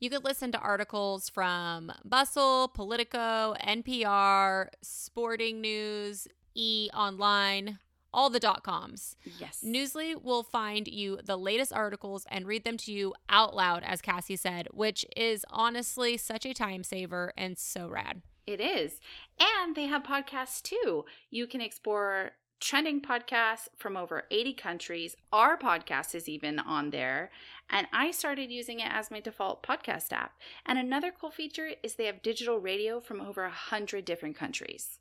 You 0.00 0.10
could 0.10 0.24
listen 0.24 0.52
to 0.52 0.58
articles 0.58 1.28
from 1.28 1.92
Bustle, 2.04 2.68
Politico, 2.68 3.54
NPR, 3.64 4.68
Sporting 4.82 5.60
News, 5.60 6.28
E 6.54 6.90
Online, 6.94 7.78
all 8.14 8.30
the 8.30 8.40
dot 8.40 8.62
coms. 8.62 9.16
Yes. 9.38 9.62
Newsly 9.64 10.14
will 10.20 10.44
find 10.44 10.86
you 10.86 11.18
the 11.22 11.36
latest 11.36 11.72
articles 11.72 12.24
and 12.30 12.46
read 12.46 12.64
them 12.64 12.76
to 12.78 12.92
you 12.92 13.12
out 13.28 13.54
loud, 13.54 13.82
as 13.84 14.00
Cassie 14.00 14.36
said, 14.36 14.68
which 14.72 15.04
is 15.16 15.44
honestly 15.50 16.16
such 16.16 16.46
a 16.46 16.54
time 16.54 16.84
saver 16.84 17.32
and 17.36 17.58
so 17.58 17.88
rad. 17.88 18.22
It 18.46 18.60
is. 18.60 19.00
And 19.40 19.74
they 19.74 19.86
have 19.86 20.02
podcasts 20.02 20.62
too. 20.62 21.04
You 21.30 21.46
can 21.46 21.60
explore 21.60 22.32
trending 22.60 23.00
podcasts 23.00 23.68
from 23.76 23.96
over 23.96 24.24
80 24.30 24.54
countries. 24.54 25.16
Our 25.32 25.58
podcast 25.58 26.14
is 26.14 26.28
even 26.28 26.58
on 26.58 26.90
there. 26.90 27.30
And 27.68 27.86
I 27.92 28.10
started 28.10 28.50
using 28.50 28.80
it 28.80 28.88
as 28.90 29.10
my 29.10 29.20
default 29.20 29.62
podcast 29.62 30.12
app. 30.12 30.32
And 30.64 30.78
another 30.78 31.12
cool 31.18 31.30
feature 31.30 31.70
is 31.82 31.94
they 31.94 32.06
have 32.06 32.22
digital 32.22 32.58
radio 32.58 33.00
from 33.00 33.20
over 33.20 33.42
100 33.42 34.04
different 34.04 34.36
countries. 34.36 34.98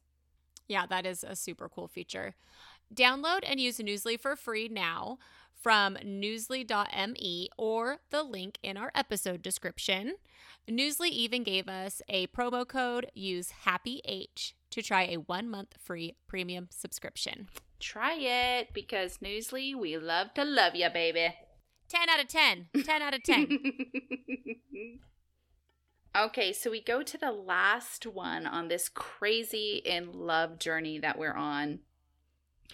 Yeah, 0.67 0.85
that 0.87 1.05
is 1.05 1.23
a 1.23 1.35
super 1.35 1.69
cool 1.69 1.87
feature. 1.87 2.35
Download 2.93 3.39
and 3.43 3.59
use 3.59 3.79
Newsly 3.79 4.19
for 4.19 4.35
free 4.35 4.67
now 4.67 5.17
from 5.55 5.95
newsly.me 5.95 7.49
or 7.57 7.97
the 8.09 8.23
link 8.23 8.59
in 8.61 8.77
our 8.77 8.91
episode 8.93 9.41
description. 9.41 10.15
Newsly 10.69 11.09
even 11.09 11.43
gave 11.43 11.67
us 11.67 12.01
a 12.07 12.27
promo 12.27 12.67
code 12.67 13.09
use 13.15 13.51
HAPPYH 13.65 14.53
to 14.69 14.81
try 14.81 15.03
a 15.03 15.17
1 15.17 15.49
month 15.49 15.75
free 15.79 16.15
premium 16.27 16.67
subscription. 16.69 17.47
Try 17.79 18.15
it 18.15 18.73
because 18.73 19.17
Newsly, 19.17 19.75
we 19.75 19.97
love 19.97 20.33
to 20.35 20.45
love 20.45 20.75
ya, 20.75 20.89
baby. 20.89 21.33
10 21.89 22.09
out 22.09 22.19
of 22.19 22.27
10. 22.27 22.67
10 22.83 23.01
out 23.01 23.13
of 23.13 23.23
10. 23.23 23.59
okay, 26.17 26.53
so 26.53 26.71
we 26.71 26.81
go 26.81 27.01
to 27.03 27.17
the 27.17 27.31
last 27.31 28.05
one 28.05 28.45
on 28.45 28.67
this 28.67 28.89
crazy 28.89 29.81
in 29.85 30.11
love 30.11 30.59
journey 30.59 30.99
that 30.99 31.17
we're 31.17 31.33
on. 31.33 31.79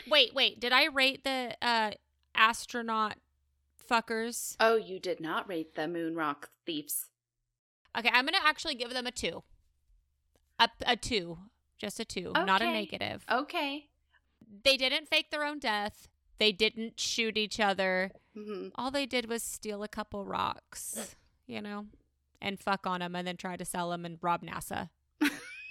Wait, 0.07 0.33
wait. 0.33 0.59
Did 0.59 0.71
I 0.71 0.85
rate 0.85 1.23
the 1.23 1.55
uh 1.61 1.91
astronaut 2.35 3.15
fuckers? 3.89 4.55
Oh, 4.59 4.75
you 4.75 4.99
did 4.99 5.19
not 5.19 5.47
rate 5.49 5.75
the 5.75 5.87
moon 5.87 6.15
rock 6.15 6.49
thieves. 6.65 7.07
Okay, 7.97 8.09
I'm 8.13 8.25
going 8.25 8.39
to 8.39 8.47
actually 8.47 8.75
give 8.75 8.91
them 8.93 9.07
a 9.07 9.11
2. 9.11 9.41
A, 10.59 10.69
a 10.85 10.95
2. 10.95 11.37
Just 11.79 11.99
a 11.99 12.05
2, 12.05 12.33
not 12.45 12.61
a 12.61 12.65
negative. 12.65 13.25
Okay. 13.31 13.87
they 14.63 14.77
didn't 14.77 15.07
fake 15.07 15.31
their 15.31 15.43
own 15.43 15.57
death. 15.59 16.07
They 16.37 16.51
didn't 16.51 16.99
shoot 16.99 17.37
each 17.37 17.59
other. 17.59 18.11
Mhm. 18.37 18.71
All 18.75 18.91
they 18.91 19.05
did 19.05 19.27
was 19.29 19.41
steal 19.43 19.81
a 19.83 19.87
couple 19.87 20.23
rocks, 20.25 21.15
you 21.47 21.61
know, 21.61 21.87
and 22.41 22.59
fuck 22.59 22.85
on 22.85 22.99
them 22.99 23.15
and 23.15 23.27
then 23.27 23.37
try 23.37 23.55
to 23.57 23.65
sell 23.65 23.89
them 23.89 24.05
and 24.05 24.17
rob 24.21 24.41
NASA. 24.43 24.89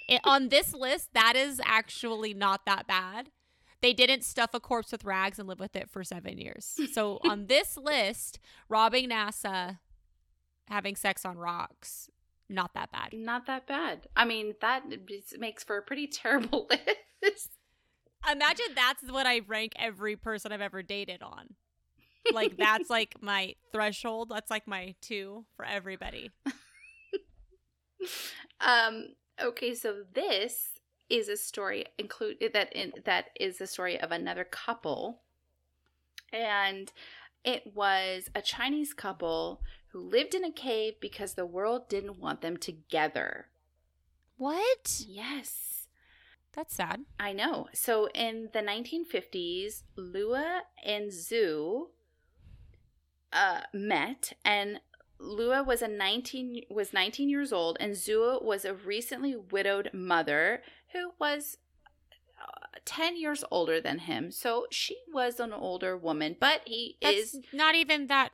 It- 0.09 0.23
on 0.25 0.49
this 0.49 0.73
list, 0.75 1.13
that 1.13 1.37
is 1.37 1.61
actually 1.65 2.33
not 2.35 2.65
that 2.67 2.87
bad. 2.87 3.31
They 3.81 3.93
didn't 3.93 4.25
stuff 4.25 4.51
a 4.55 4.61
corpse 4.61 4.91
with 4.91 5.05
rags 5.05 5.39
and 5.39 5.49
live 5.49 5.61
with 5.61 5.77
it 5.77 5.89
for 5.89 6.03
seven 6.03 6.39
years. 6.39 6.75
So 6.93 7.21
on 7.29 7.47
this 7.47 7.77
list, 7.83 8.41
robbing 8.69 9.11
NASA, 9.11 9.79
having 10.69 10.97
sex 10.97 11.25
on 11.25 11.39
rocks, 11.39 12.11
not 12.49 12.75
that 12.75 12.91
bad. 12.91 13.11
Not 13.13 13.47
that 13.47 13.67
bad. 13.67 14.09
I 14.17 14.25
mean, 14.25 14.55
that 14.61 14.85
makes 15.39 15.65
for 15.65 15.77
a 15.77 15.83
pretty 15.83 16.07
terrible 16.13 16.69
list. 17.23 17.51
Imagine 18.31 18.67
that's 18.75 19.03
what 19.11 19.27
I 19.27 19.41
rank 19.47 19.73
every 19.77 20.17
person 20.17 20.53
I've 20.53 20.61
ever 20.61 20.83
dated 20.83 21.23
on. 21.23 21.55
Like 22.33 22.57
that's 22.57 22.91
like 22.91 23.15
my 23.21 23.55
threshold. 23.73 24.31
That's 24.31 24.51
like 24.51 24.67
my 24.67 24.95
two 25.01 25.45
for 25.57 25.65
everybody. 25.65 26.31
um 28.61 29.09
okay 29.43 29.75
so 29.75 30.03
this 30.15 30.78
is 31.11 31.29
a 31.29 31.37
story 31.37 31.87
include 31.99 32.37
that 32.53 32.73
in 32.75 32.93
that 33.05 33.27
is 33.39 33.59
the 33.59 33.67
story 33.67 34.01
of 34.01 34.13
another 34.13 34.45
couple 34.45 35.21
and 36.33 36.93
it 37.45 37.75
was 37.75 38.31
a 38.35 38.43
chinese 38.43 38.93
couple 38.93 39.63
who 39.93 40.01
lived 40.01 40.35
in 40.35 40.45
a 40.45 40.53
cave 40.53 40.95
because 41.01 41.35
the 41.35 41.47
world 41.47 41.89
didn't 41.89 42.19
want 42.19 42.41
them 42.41 42.57
together 42.57 43.47
What? 44.37 45.03
yes 45.07 45.87
That's 46.53 46.75
sad. 46.75 47.05
i 47.19 47.33
know 47.33 47.69
so 47.73 48.09
in 48.15 48.51
the 48.53 48.61
1950s 48.61 49.83
lua 49.97 50.63
and 50.85 51.11
zhu 51.11 51.89
uh, 53.33 53.61
met 53.75 54.33
and 54.45 54.81
Lua 55.21 55.63
was 55.65 55.83
a 55.83 55.89
19 55.89 56.63
was 56.71 56.93
19 56.93 57.29
years 57.29 57.53
old 57.53 57.77
and 57.81 57.95
Zhu 57.95 58.43
was 58.43 58.65
a 58.65 58.75
recently 58.75 59.35
widowed 59.35 59.91
mother 59.93 60.63
who 60.93 61.13
was 61.19 61.59
uh, 62.41 62.79
10 62.85 63.17
years 63.17 63.45
older 63.51 63.81
than 63.81 64.01
him. 64.01 64.31
So 64.31 64.67
she 64.71 64.97
was 65.13 65.41
an 65.41 65.53
older 65.53 65.97
woman, 65.97 66.37
but 66.41 66.63
he 66.65 66.97
That's 67.03 67.35
is 67.35 67.41
not 67.53 67.75
even 67.75 68.07
that 68.09 68.31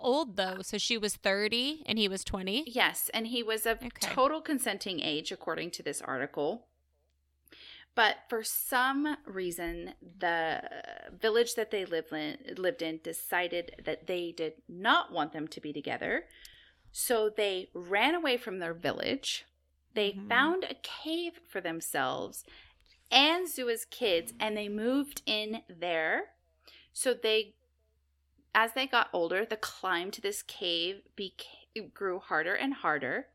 old 0.00 0.36
though. 0.36 0.62
So 0.62 0.78
she 0.78 0.98
was 0.98 1.16
30 1.16 1.84
and 1.86 1.98
he 1.98 2.08
was 2.08 2.24
20. 2.24 2.64
yes, 2.66 3.10
and 3.14 3.28
he 3.28 3.42
was 3.42 3.66
of 3.66 3.78
Okay. 3.78 4.12
total 4.14 4.40
consenting 4.40 5.00
age 5.00 5.32
according 5.32 5.70
to 5.72 5.82
this 5.82 6.02
article. 6.02 6.66
But 7.94 8.16
for 8.28 8.42
some 8.44 9.16
reason, 9.24 9.94
the 10.18 10.60
village 11.18 11.54
that 11.54 11.70
they 11.70 11.86
lived 11.86 12.12
in, 12.12 12.36
lived 12.58 12.82
in 12.82 13.00
decided 13.02 13.72
that 13.84 14.06
they 14.06 14.32
did 14.36 14.54
not 14.68 15.12
want 15.12 15.32
them 15.32 15.48
to 15.48 15.60
be 15.62 15.72
together. 15.72 16.24
So 16.92 17.30
they 17.34 17.70
ran 17.72 18.14
away 18.14 18.36
from 18.36 18.58
their 18.58 18.74
village. 18.74 19.46
They 19.96 20.12
Mhm. 20.12 20.28
found 20.28 20.64
a 20.64 20.74
cave 20.74 21.40
for 21.48 21.60
themselves 21.60 22.44
and 23.10 23.48
Zua's 23.48 23.84
kids, 23.86 24.34
and 24.38 24.56
they 24.56 24.68
moved 24.68 25.22
in 25.26 25.62
there. 25.68 26.34
So 26.92 27.14
they, 27.14 27.54
as 28.54 28.74
they 28.74 28.86
got 28.86 29.08
older, 29.12 29.46
the 29.46 29.56
climb 29.56 30.10
to 30.10 30.20
this 30.20 30.42
cave 30.42 31.02
grew 31.94 32.18
harder 32.18 32.54
and 32.54 32.74
harder. 32.74 33.30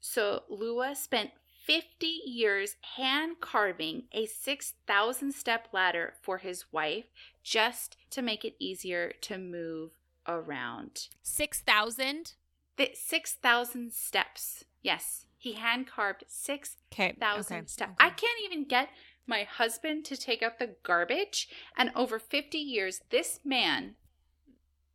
So 0.00 0.44
Lua 0.48 0.94
spent 0.94 1.32
50 1.64 2.06
years 2.06 2.76
hand 2.96 3.40
carving 3.40 4.08
a 4.12 4.26
6,000 4.26 5.32
step 5.32 5.68
ladder 5.72 6.14
for 6.22 6.38
his 6.38 6.72
wife 6.72 7.06
just 7.42 7.98
to 8.10 8.22
make 8.22 8.44
it 8.44 8.56
easier 8.58 9.12
to 9.22 9.36
move 9.36 9.98
around. 10.26 11.08
6,000? 11.22 12.34
6,000 12.94 13.92
steps. 13.92 14.64
Yes, 14.82 15.25
he 15.38 15.52
hand 15.54 15.86
carved 15.86 16.24
6,000 16.28 17.22
Okay. 17.22 17.66
steps. 17.66 17.80
okay. 17.82 17.94
I 17.98 18.10
can't 18.10 18.40
even 18.44 18.64
get 18.64 18.88
my 19.26 19.44
husband 19.44 20.04
to 20.06 20.16
take 20.16 20.42
out 20.42 20.58
the 20.58 20.76
garbage. 20.82 21.48
And 21.76 21.90
over 21.94 22.18
50 22.18 22.58
years, 22.58 23.00
this 23.10 23.40
man 23.44 23.96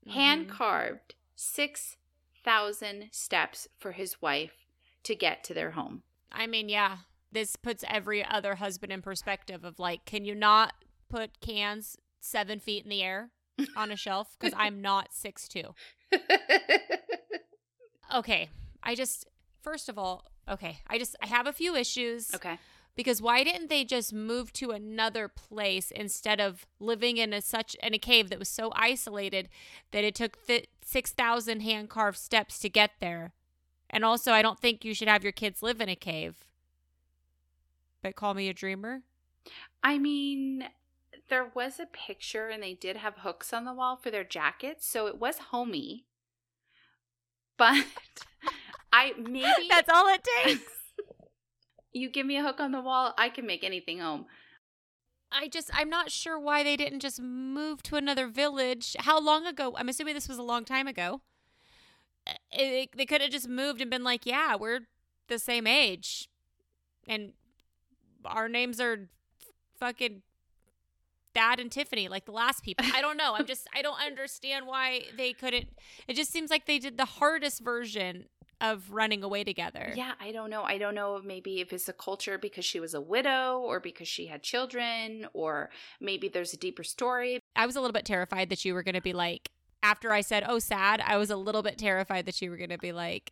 hand 0.07 0.47
Mhm. 0.47 0.49
carved 0.49 1.15
6,000 1.35 3.09
steps 3.11 3.67
for 3.79 3.91
his 3.93 4.21
wife 4.21 4.65
to 5.03 5.15
get 5.15 5.43
to 5.45 5.53
their 5.53 5.71
home. 5.71 6.03
I 6.31 6.47
mean, 6.47 6.69
yeah. 6.69 6.99
This 7.31 7.55
puts 7.55 7.83
every 7.87 8.23
other 8.25 8.55
husband 8.55 8.91
in 8.91 9.01
perspective 9.01 9.63
of 9.63 9.79
like, 9.79 10.05
can 10.05 10.25
you 10.25 10.35
not 10.35 10.73
put 11.09 11.39
cans 11.39 11.97
seven 12.19 12.59
feet 12.59 12.83
in 12.83 12.89
the 12.89 13.01
air 13.03 13.31
on 13.75 13.91
a 13.91 13.95
shelf? 13.95 14.35
Because 14.39 14.53
I'm 14.57 14.81
not 14.81 15.13
six 15.13 15.47
two. 15.47 15.73
Okay. 18.13 18.49
I 18.83 18.93
just, 18.95 19.25
first 19.61 19.89
of 19.89 19.97
all, 19.97 20.25
okay. 20.49 20.79
I 20.87 20.97
just, 20.97 21.15
I 21.21 21.27
have 21.27 21.47
a 21.47 21.53
few 21.53 21.75
issues. 21.75 22.33
okay. 22.33 22.57
because 22.95 23.21
why 23.21 23.43
didn't 23.43 23.69
they 23.69 23.83
just 23.85 24.11
move 24.13 24.51
to 24.53 24.71
another 24.71 25.27
place 25.27 25.91
instead 25.91 26.39
of 26.41 26.65
living 26.79 27.17
in 27.17 27.33
a 27.33 27.41
such 27.41 27.75
in 27.81 27.93
a 27.93 27.97
cave 27.99 28.29
that 28.29 28.39
was 28.39 28.49
so 28.49 28.71
isolated 28.75 29.47
that 29.91 30.03
it 30.03 30.15
took 30.15 30.45
th- 30.45 30.67
6000 30.83 31.61
hand 31.61 31.89
carved 31.89 32.17
steps 32.17 32.59
to 32.59 32.67
get 32.69 32.91
there 32.99 33.31
and 33.89 34.03
also 34.03 34.33
i 34.33 34.41
don't 34.41 34.59
think 34.59 34.83
you 34.83 34.93
should 34.93 35.07
have 35.07 35.23
your 35.23 35.31
kids 35.31 35.63
live 35.63 35.79
in 35.79 35.87
a 35.87 35.95
cave 35.95 36.35
but 38.01 38.15
call 38.15 38.33
me 38.33 38.49
a 38.49 38.53
dreamer 38.53 39.03
I 39.83 39.97
mean, 39.97 40.65
there 41.29 41.49
was 41.55 41.79
a 41.79 41.87
picture 41.87 42.49
and 42.49 42.61
they 42.61 42.73
did 42.75 42.97
have 42.97 43.15
hooks 43.19 43.51
on 43.53 43.65
the 43.65 43.73
wall 43.73 43.95
for 43.95 44.11
their 44.11 44.23
jackets, 44.23 44.85
so 44.85 45.07
it 45.07 45.17
was 45.19 45.37
homey. 45.51 46.05
But 47.57 47.85
I 48.91 49.13
maybe 49.17 49.67
that's 49.69 49.89
all 49.89 50.07
it 50.07 50.25
takes. 50.43 50.61
You 51.93 52.09
give 52.09 52.25
me 52.25 52.37
a 52.37 52.41
hook 52.41 52.61
on 52.61 52.71
the 52.71 52.79
wall, 52.79 53.13
I 53.17 53.27
can 53.27 53.45
make 53.45 53.65
anything 53.65 53.99
home. 53.99 54.25
i 55.29 55.49
just 55.49 55.69
i'm 55.73 55.89
not 55.89 56.09
sure 56.09 56.39
why 56.39 56.63
they 56.63 56.77
didn't 56.77 57.01
just 57.01 57.19
move 57.21 57.83
to 57.83 57.97
another 57.97 58.27
village. 58.27 58.95
How 58.99 59.19
long 59.19 59.45
ago 59.45 59.73
i'm 59.77 59.89
assuming 59.89 60.13
this 60.13 60.29
was 60.29 60.37
a 60.37 60.43
long 60.43 60.63
time 60.63 60.87
ago. 60.87 61.21
Uh, 62.25 62.33
it, 62.51 62.91
they 62.95 63.05
could 63.05 63.19
have 63.21 63.31
just 63.31 63.49
moved 63.49 63.81
and 63.81 63.91
been 63.91 64.05
like 64.05 64.25
yeah 64.25 64.55
we're 64.55 64.81
the 65.27 65.37
same 65.39 65.67
age. 65.67 66.29
And 67.07 67.33
our 68.23 68.47
names 68.47 68.79
are 68.79 69.09
fucking 69.79 70.21
Thad 71.33 71.59
and 71.59 71.71
tiffany 71.71 72.07
like 72.09 72.25
the 72.25 72.31
last 72.31 72.63
people. 72.63 72.85
I 72.93 73.01
don't 73.01 73.17
know. 73.17 73.35
I'm 73.35 73.45
just 73.53 73.67
i 73.75 73.81
don't 73.81 73.99
understand 73.99 74.65
why 74.67 75.03
they 75.17 75.33
couldn't. 75.33 75.69
It 76.07 76.15
just 76.15 76.31
seems 76.31 76.49
like 76.49 76.65
they 76.67 76.79
did 76.79 76.97
the 76.97 77.05
hardest 77.05 77.61
version 77.61 78.25
of 78.61 78.91
running 78.91 79.23
away 79.23 79.43
together 79.43 79.91
Yeah, 79.95 80.13
I 80.19 80.31
don't 80.31 80.49
know. 80.49 80.63
I 80.63 80.77
don't 80.77 80.95
know 80.95 81.21
maybe 81.23 81.61
if 81.61 81.73
it's 81.73 81.89
a 81.89 81.93
culture 81.93 82.37
because 82.37 82.65
she 82.65 82.79
was 82.79 82.93
a 82.93 83.01
widow 83.01 83.59
or 83.59 83.79
because 83.79 84.07
she 84.07 84.27
had 84.27 84.43
children 84.43 85.27
or 85.33 85.69
maybe 85.99 86.29
there's 86.29 86.53
a 86.53 86.57
deeper 86.57 86.83
story. 86.83 87.39
I 87.55 87.65
was 87.65 87.75
a 87.75 87.81
little 87.81 87.93
bit 87.93 88.05
terrified 88.05 88.49
that 88.49 88.63
you 88.65 88.73
were 88.73 88.83
going 88.83 88.95
to 88.95 89.01
be 89.01 89.13
like, 89.13 89.49
after 89.83 90.11
I 90.13 90.21
said, 90.21 90.43
oh, 90.47 90.59
sad, 90.59 91.01
I 91.05 91.17
was 91.17 91.29
a 91.29 91.35
little 91.35 91.63
bit 91.63 91.77
terrified 91.77 92.25
that 92.25 92.41
you 92.41 92.49
were 92.49 92.57
going 92.57 92.69
to 92.69 92.77
be 92.77 92.91
like, 92.91 93.31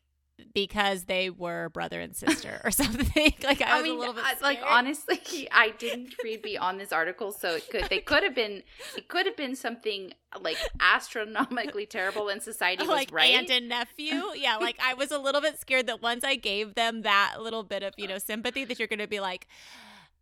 because 0.53 1.05
they 1.05 1.29
were 1.29 1.69
brother 1.69 1.99
and 1.99 2.15
sister 2.15 2.61
or 2.63 2.71
something. 2.81 3.33
like, 3.43 3.61
I 3.61 3.71
I, 3.71 3.75
was 3.77 3.83
mean, 3.83 3.95
a 3.95 3.99
little 3.99 4.13
bit 4.13 4.23
I- 4.25 4.35
like 4.41 4.59
honestly, 4.65 5.47
I 5.51 5.71
didn't 5.77 6.15
read 6.23 6.41
beyond 6.41 6.79
this 6.79 6.91
article, 6.91 7.31
so 7.31 7.55
it 7.55 7.69
could 7.69 7.85
they 7.89 7.99
could 7.99 8.23
have 8.23 8.35
been 8.35 8.63
it 8.97 9.07
could 9.07 9.25
have 9.25 9.35
been 9.37 9.55
something 9.55 10.13
like 10.41 10.57
astronomically 10.79 11.85
terrible, 11.85 12.29
and 12.29 12.41
society 12.41 12.81
was 12.81 12.89
like 12.89 13.09
right. 13.11 13.33
aunt 13.35 13.49
and 13.49 13.69
nephew. 13.69 14.21
Yeah, 14.35 14.57
like 14.57 14.77
I 14.81 14.93
was 14.93 15.11
a 15.11 15.17
little 15.19 15.41
bit 15.41 15.59
scared 15.59 15.87
that 15.87 16.01
once 16.01 16.23
I 16.23 16.35
gave 16.35 16.75
them 16.75 17.01
that 17.01 17.37
little 17.41 17.63
bit 17.63 17.83
of, 17.83 17.93
you 17.97 18.07
know, 18.07 18.17
sympathy 18.17 18.63
that 18.65 18.79
you're 18.79 18.87
going 18.87 18.99
to 18.99 19.07
be 19.07 19.19
like, 19.19 19.47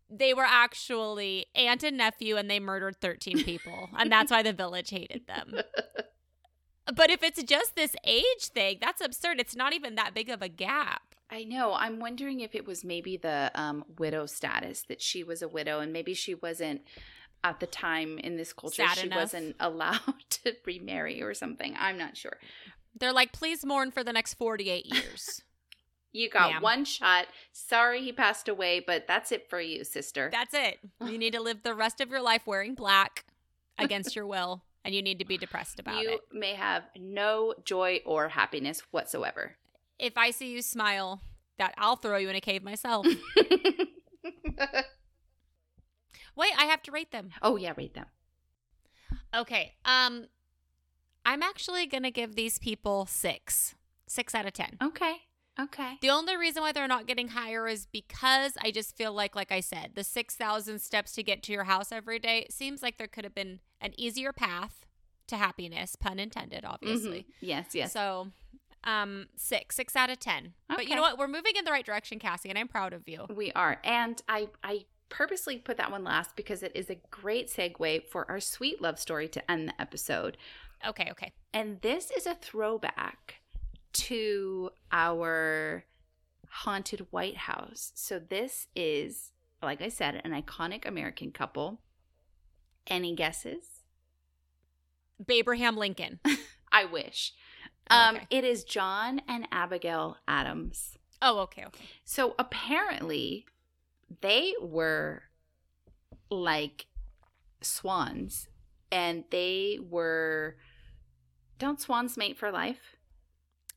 they 0.10 0.34
were 0.34 0.45
actually 0.47 1.45
aunt 1.53 1.84
and 1.84 1.97
nephew 1.97 2.38
and 2.38 2.49
they 2.49 2.60
murdered 2.60 2.95
13 3.01 3.43
people. 3.43 3.89
and 3.97 4.12
that's 4.12 4.32
why 4.32 4.41
the 4.41 4.53
village 4.53 4.89
hated 4.89 5.27
them. 5.27 5.56
But 6.95 7.10
if 7.10 7.23
it's 7.23 7.41
just 7.43 7.76
this 7.76 7.95
age 8.04 8.47
thing, 8.54 8.78
that's 8.80 9.02
absurd. 9.02 9.39
It's 9.39 9.56
not 9.56 9.73
even 9.73 9.95
that 9.95 10.13
big 10.13 10.30
of 10.30 10.41
a 10.41 10.50
gap. 10.50 11.02
I 11.30 11.43
know. 11.43 11.73
I'm 11.73 12.00
wondering 12.00 12.39
if 12.39 12.56
it 12.56 12.65
was 12.65 12.84
maybe 12.86 13.17
the 13.17 13.52
um, 13.54 13.84
widow 13.97 14.26
status 14.26 14.84
that 14.88 15.02
she 15.02 15.23
was 15.23 15.41
a 15.41 15.47
widow, 15.47 15.80
and 15.80 15.91
maybe 15.91 16.13
she 16.13 16.34
wasn't 16.36 16.82
at 17.43 17.60
the 17.60 17.67
time 17.67 18.17
in 18.19 18.38
this 18.38 18.54
culture. 18.54 18.84
Sad 18.88 18.97
she 18.97 19.08
enough. 19.08 19.19
wasn't 19.19 19.56
allowed 19.60 20.00
to 20.30 20.54
remarry 20.65 21.21
or 21.21 21.34
something. 21.34 21.76
I'm 21.78 21.97
not 21.97 22.15
sure. 22.15 22.38
They're 22.97 23.13
like, 23.13 23.32
please 23.34 23.65
mourn 23.65 23.91
for 23.91 24.04
the 24.04 24.13
next 24.13 24.36
48 24.36 24.86
years. 24.86 25.41
You 26.13 26.30
got 26.32 26.52
Ma'am. 26.54 26.62
one 26.63 26.86
shot. 26.86 27.28
Sorry 27.52 28.02
he 28.02 28.12
passed 28.12 28.47
away, 28.47 28.80
but 28.80 29.06
that's 29.08 29.32
it 29.32 29.47
for 29.52 29.62
you, 29.62 29.84
sister. 29.84 30.30
That's 30.32 30.54
it. 30.54 30.80
You 31.06 31.17
need 31.17 31.34
to 31.34 31.41
live 31.43 31.62
the 31.62 31.76
rest 31.76 32.02
of 32.02 32.10
your 32.10 32.21
life 32.21 32.47
wearing 32.47 32.73
black 32.73 33.26
against 33.78 34.15
your 34.15 34.26
will, 34.26 34.63
and 34.88 34.95
you 34.95 35.02
need 35.02 35.19
to 35.19 35.26
be 35.26 35.38
depressed 35.38 35.80
about 35.82 36.02
you 36.02 36.12
it. 36.12 36.21
You 36.32 36.39
may 36.39 36.54
have 36.54 36.84
no 36.95 37.54
joy 37.65 38.00
or 38.06 38.30
happiness 38.30 38.82
whatsoever. 38.91 39.58
If 40.00 40.17
I 40.17 40.32
see 40.32 40.50
you 40.50 40.62
smile, 40.62 41.21
that 41.58 41.73
I'll 41.78 41.97
throw 41.97 42.15
you 42.15 42.30
in 42.30 42.38
a 42.38 42.41
cave 42.41 42.63
myself. 42.63 43.06
Wait, 46.38 46.54
I 46.58 46.65
have 46.65 46.82
to 46.84 46.91
rate 46.91 47.12
them. 47.12 47.32
Oh 47.41 47.58
yeah, 47.58 47.73
rate 47.76 47.95
them. 47.95 48.06
Okay. 49.36 49.73
Um 49.84 50.28
I'm 51.26 51.43
actually 51.43 51.86
going 51.86 52.04
to 52.04 52.12
give 52.12 52.36
these 52.36 52.58
people 52.58 53.06
6. 53.06 53.76
6 54.08 54.36
out 54.36 54.45
of 54.45 54.54
10. 54.54 54.78
Okay. 54.82 55.15
Okay. 55.60 55.98
The 56.02 56.10
only 56.10 56.38
reason 56.38 56.62
why 56.62 56.72
they're 56.72 56.88
not 56.88 57.08
getting 57.08 57.30
higher 57.30 57.67
is 57.67 57.86
because 57.86 58.54
I 58.62 58.72
just 58.72 58.96
feel 58.96 59.13
like, 59.13 59.36
like 59.36 59.52
I 59.52 59.60
said, 59.60 59.91
the 59.96 60.04
6,000 60.04 60.80
steps 60.80 61.13
to 61.13 61.24
get 61.24 61.43
to 61.43 61.52
your 61.52 61.63
house 61.63 61.91
every 61.91 62.20
day 62.20 62.48
seems 62.50 62.82
like 62.82 62.98
there 62.98 63.08
could 63.08 63.24
have 63.24 63.36
been 63.36 63.60
an 63.82 63.93
easier 63.98 64.32
path 64.32 64.86
to 65.28 65.38
happiness, 65.38 65.96
pun 65.96 66.20
intended, 66.20 66.63
obviously. 66.63 67.20
Mm-hmm. 67.20 67.46
Yes, 67.46 67.65
yes. 67.74 67.91
So, 67.91 68.28
um, 68.84 69.28
six, 69.36 69.76
six 69.76 69.96
out 69.96 70.10
of 70.10 70.20
10. 70.20 70.38
Okay. 70.46 70.54
But 70.70 70.88
you 70.88 70.96
know 70.96 71.02
what? 71.02 71.17
We're 71.17 71.28
moving 71.28 71.56
in 71.58 71.65
the 71.65 71.72
right 71.72 71.86
direction, 71.86 72.20
Cassie, 72.20 72.50
and 72.50 72.58
I'm 72.58 72.67
proud 72.67 72.93
of 72.93 73.08
you. 73.08 73.26
We 73.34 73.52
are. 73.54 73.80
And 73.84 74.22
I, 74.30 74.50
I, 74.63 74.86
purposely 75.10 75.58
put 75.58 75.78
that 75.78 75.89
one 75.89 76.04
last 76.04 76.36
because 76.36 76.62
it 76.62 76.72
is 76.76 76.89
a 76.89 76.98
great 77.10 77.48
segue 77.48 78.06
for 78.08 78.30
our 78.30 78.41
sweet 78.41 78.82
love 78.82 79.00
story 79.00 79.28
to 79.30 79.52
end 79.52 79.70
the 79.70 79.82
episode. 79.82 80.36
Okay, 80.86 81.08
okay. 81.12 81.32
And 81.54 81.82
this 81.82 82.12
is 82.12 82.28
a 82.28 82.36
throwback 82.36 83.36
to 83.97 84.69
our 84.91 85.86
haunted 86.49 87.07
White 87.12 87.38
House. 87.38 87.91
So 87.95 88.19
this 88.19 88.67
is, 88.75 89.31
like 89.62 89.81
I 89.81 89.89
said, 89.89 90.21
an 90.23 90.31
iconic 90.31 90.86
American 90.86 91.31
couple. 91.31 91.81
Any 92.88 93.15
guesses? 93.15 93.83
Abraham 95.29 95.75
Lincoln. 95.75 96.19
I 96.71 96.86
wish. 96.86 97.33
Um, 97.89 98.17
okay. 98.17 98.27
It 98.29 98.43
is 98.43 98.63
John 98.63 99.21
and 99.27 99.47
Abigail 99.51 100.17
Adams. 100.27 100.97
Oh, 101.21 101.39
okay, 101.39 101.65
okay. 101.65 101.86
So 102.05 102.36
apparently, 102.38 103.45
they 104.21 104.53
were 104.62 105.23
like 106.29 106.86
swans, 107.62 108.47
and 108.91 109.23
they 109.31 109.79
were 109.81 110.57
don't 111.57 111.81
swans 111.81 112.17
mate 112.17 112.38
for 112.38 112.51
life? 112.51 112.96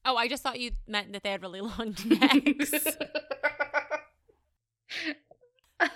Oh, 0.04 0.16
I 0.16 0.28
just 0.28 0.42
thought 0.42 0.58
you 0.58 0.72
meant 0.86 1.12
that 1.12 1.22
they 1.22 1.30
had 1.30 1.42
really 1.42 1.60
long 1.60 1.94
necks. 2.06 2.72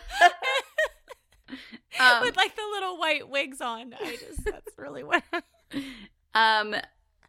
um, 2.01 2.23
With 2.23 2.37
like 2.37 2.55
the 2.57 2.63
little 2.73 2.99
white 2.99 3.29
wigs 3.29 3.61
on. 3.61 3.95
I 3.95 4.17
just 4.17 4.45
that's 4.45 4.79
really 4.79 5.05
what 5.05 5.23
Um 6.35 6.77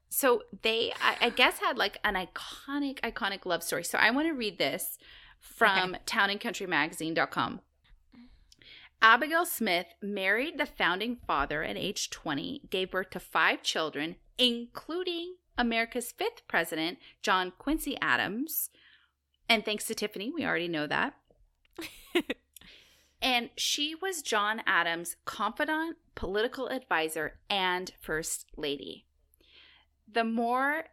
so 0.10 0.44
they 0.62 0.94
I, 1.02 1.26
I, 1.26 1.30
guess 1.30 1.60
had 1.60 1.78
like 1.78 2.00
an 2.06 2.16
iconic, 2.16 3.02
iconic 3.02 3.46
love 3.46 3.64
story. 3.64 3.84
So 3.84 3.98
I 3.98 4.12
want 4.12 4.28
to 4.28 4.34
read 4.34 4.58
this 4.58 4.98
from 5.40 5.96
okay. 5.96 6.00
townandcountrymagazine.com. 6.06 7.60
Abigail 9.02 9.46
Smith 9.46 9.88
married 10.02 10.58
the 10.58 10.66
founding 10.66 11.18
father 11.28 11.64
at 11.64 11.76
age 11.76 12.10
20, 12.10 12.62
gave 12.70 12.92
birth 12.92 13.10
to 13.12 13.20
five 13.20 13.62
children, 13.62 14.16
including 14.38 15.36
America's 15.58 16.12
fifth 16.12 16.48
president, 16.48 16.98
John 17.22 17.52
Quincy 17.58 17.98
Adams. 18.02 18.70
And 19.48 19.64
thanks 19.64 19.86
to 19.86 19.96
Tiffany, 19.96 20.32
we 20.34 20.46
already 20.46 20.68
know 20.68 20.88
that. 20.88 21.14
and 23.22 23.50
she 23.56 23.96
was 23.96 24.22
John 24.22 24.62
Adams' 24.66 25.16
confidant, 25.26 25.98
political 26.16 26.68
advisor, 26.68 27.40
and 27.50 27.92
first 28.02 28.48
lady. 28.56 29.06
The 30.12 30.24
more 30.24 30.86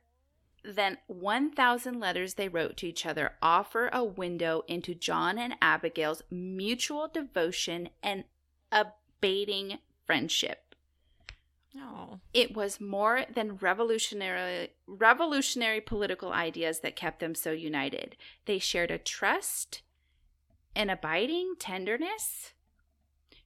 than 0.64 0.98
1,000 1.08 1.98
letters 1.98 2.34
they 2.34 2.48
wrote 2.48 2.76
to 2.78 2.86
each 2.86 3.04
other 3.04 3.32
offer 3.42 3.90
a 3.92 4.04
window 4.04 4.62
into 4.68 4.94
John 4.94 5.38
and 5.38 5.56
Abigail's 5.60 6.22
mutual 6.30 7.08
devotion 7.08 7.88
and 8.02 8.24
abating 8.70 9.78
friendship. 10.06 10.71
Oh. 11.76 12.20
It 12.34 12.54
was 12.54 12.80
more 12.80 13.24
than 13.32 13.56
revolutionary 13.56 14.70
revolutionary 14.86 15.80
political 15.80 16.32
ideas 16.32 16.80
that 16.80 16.96
kept 16.96 17.20
them 17.20 17.34
so 17.34 17.52
united. 17.52 18.16
They 18.44 18.58
shared 18.58 18.90
a 18.90 18.98
trust, 18.98 19.82
an 20.76 20.90
abiding 20.90 21.54
tenderness. 21.58 22.52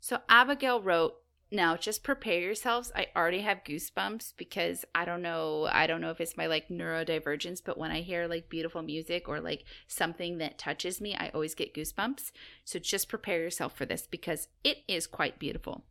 So 0.01 0.21
Abigail 0.29 0.81
wrote, 0.81 1.15
now 1.51 1.77
just 1.77 2.03
prepare 2.03 2.41
yourselves. 2.41 2.91
I 2.97 3.07
already 3.15 3.43
have 3.43 3.63
goosebumps 3.65 4.35
because 4.37 4.85
I 4.95 5.05
don't 5.05 5.23
know, 5.23 5.69
I 5.71 5.87
don't 5.87 6.01
know 6.01 6.11
if 6.11 6.21
it's 6.21 6.37
my 6.37 6.47
like 6.47 6.69
neurodivergence, 6.69 7.63
but 7.65 7.79
when 7.79 7.93
I 7.93 8.01
hear 8.01 8.27
like 8.27 8.49
beautiful 8.49 8.83
music 8.83 9.29
or 9.29 9.41
like 9.41 9.65
something 9.87 10.39
that 10.39 10.59
touches 10.59 11.01
me, 11.01 11.15
I 11.15 11.31
always 11.33 11.55
get 11.55 11.75
goosebumps. 11.75 12.33
So 12.65 12.81
just 12.81 13.09
prepare 13.09 13.41
yourself 13.41 13.77
for 13.77 13.87
this 13.87 14.09
because 14.11 14.49
it 14.65 14.79
is 14.89 15.07
quite 15.07 15.39
beautiful. 15.39 15.85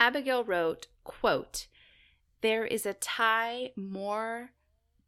Abigail 0.00 0.42
wrote, 0.42 0.86
quote, 1.04 1.66
There 2.40 2.64
is 2.64 2.86
a 2.86 2.94
tie 2.94 3.72
more 3.76 4.52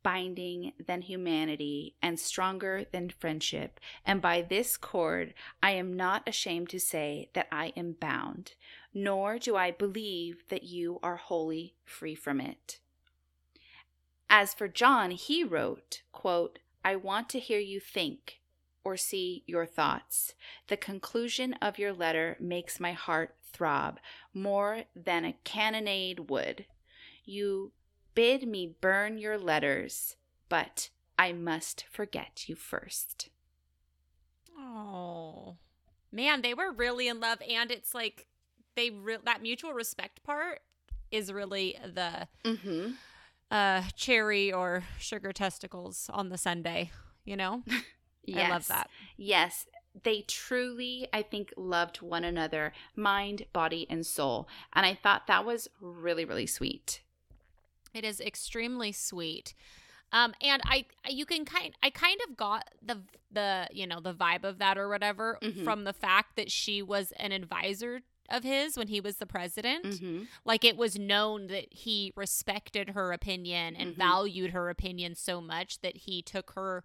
binding 0.03 0.73
than 0.85 1.01
humanity 1.01 1.95
and 2.03 2.21
stronger 2.21 2.85
than 2.93 3.09
friendship, 3.09 3.81
and 4.05 4.21
by 4.21 4.43
this 4.43 4.77
cord 4.77 5.33
I 5.63 5.71
am 5.71 5.97
not 5.97 6.29
ashamed 6.29 6.69
to 6.71 6.81
say 6.81 7.31
that 7.33 7.49
I 7.51 7.73
am 7.75 7.97
bound, 7.99 8.53
nor 8.93 9.39
do 9.39 9.57
I 9.57 9.71
believe 9.71 10.45
that 10.51 10.65
you 10.65 10.99
are 11.03 11.17
wholly 11.17 11.75
free 11.85 12.15
from 12.15 12.41
it. 12.41 12.79
As 14.29 14.53
for 14.53 14.69
John, 14.69 15.13
he 15.13 15.43
wrote, 15.43 16.03
quote, 16.13 16.59
I 16.85 16.97
want 16.97 17.29
to 17.31 17.39
hear 17.39 17.61
you 17.61 17.81
think 17.81 18.41
or 18.85 18.97
see 18.97 19.45
your 19.47 19.67
thoughts. 19.67 20.35
The 20.69 20.77
conclusion 20.77 21.55
of 21.55 21.79
your 21.79 21.93
letter 21.93 22.37
makes 22.41 22.81
my 22.81 22.93
heart 22.93 23.37
throb 23.53 23.99
more 24.35 24.85
than 24.95 25.25
a 25.25 25.37
cannonade 25.45 26.31
would. 26.31 26.67
You 27.25 27.73
bid 28.15 28.47
me 28.47 28.75
burn 28.81 29.19
your 29.19 29.39
letters, 29.39 30.17
but 30.49 30.91
I 31.19 31.33
must 31.33 31.85
forget 31.91 32.49
you 32.49 32.55
first. 32.55 33.29
Oh, 34.59 35.57
man, 36.11 36.43
they 36.43 36.55
were 36.55 36.73
really 36.73 37.09
in 37.09 37.21
love, 37.21 37.39
and 37.49 37.71
it's 37.71 37.95
like 37.95 38.27
they 38.75 38.91
re- 38.91 39.19
that 39.25 39.43
mutual 39.43 39.73
respect 39.73 40.23
part 40.25 40.61
is 41.11 41.33
really 41.33 41.77
the 41.85 42.29
mm-hmm. 42.45 42.93
uh, 43.51 43.83
cherry 43.95 44.53
or 44.53 44.85
sugar 44.99 45.33
testicles 45.33 46.11
on 46.13 46.29
the 46.29 46.39
sundae. 46.39 46.91
You 47.25 47.37
know, 47.37 47.63
yes. 48.25 48.51
I 48.51 48.51
love 48.51 48.67
that. 48.69 48.91
Yes, 49.17 49.67
they 50.03 50.23
truly, 50.23 51.09
I 51.13 51.23
think, 51.23 51.53
loved 51.57 52.01
one 52.01 52.25
another, 52.25 52.73
mind, 52.97 53.47
body, 53.53 53.87
and 53.91 54.07
soul. 54.07 54.49
And 54.73 54.87
I 54.87 54.95
thought 54.95 55.27
that 55.27 55.45
was 55.45 55.69
really, 55.81 56.25
really 56.25 56.47
sweet. 56.47 57.03
It 57.95 58.05
is 58.05 58.21
extremely 58.21 58.93
sweet. 58.93 59.55
Um, 60.13 60.35
and 60.43 60.63
I, 60.65 60.87
you 61.09 61.25
can 61.25 61.45
kind, 61.45 61.75
I 61.83 61.91
kind 61.91 62.21
of 62.29 62.37
got 62.37 62.69
the, 62.85 62.99
the, 63.31 63.69
you 63.73 63.87
know, 63.87 64.01
the 64.01 64.15
vibe 64.15 64.45
of 64.45 64.59
that 64.59 64.77
or 64.77 64.89
whatever 64.89 65.39
mm-hmm. 65.43 65.65
from 65.65 65.85
the 65.85 65.93
fact 65.93 66.37
that 66.37 66.51
she 66.51 66.83
was 66.83 67.13
an 67.13 67.33
advisor 67.33 68.03
of 68.29 68.45
his 68.45 68.77
when 68.77 68.89
he 68.89 69.01
was 69.01 69.17
the 69.17 69.27
president. 69.27 69.85
Mm-hmm. 69.85 70.23
Like 70.45 70.65
it 70.65 70.77
was 70.77 70.99
known 70.99 71.49
that 71.49 71.73
he 71.73 72.13
respected 72.17 72.91
her 72.91 73.13
opinion 73.13 73.77
and 73.77 73.91
mm-hmm. 73.91 74.01
valued 74.01 74.51
her 74.51 74.71
opinion 74.71 75.15
so 75.15 75.41
much 75.41 75.81
that 75.81 75.97
he 75.97 76.23
took 76.23 76.53
her 76.53 76.85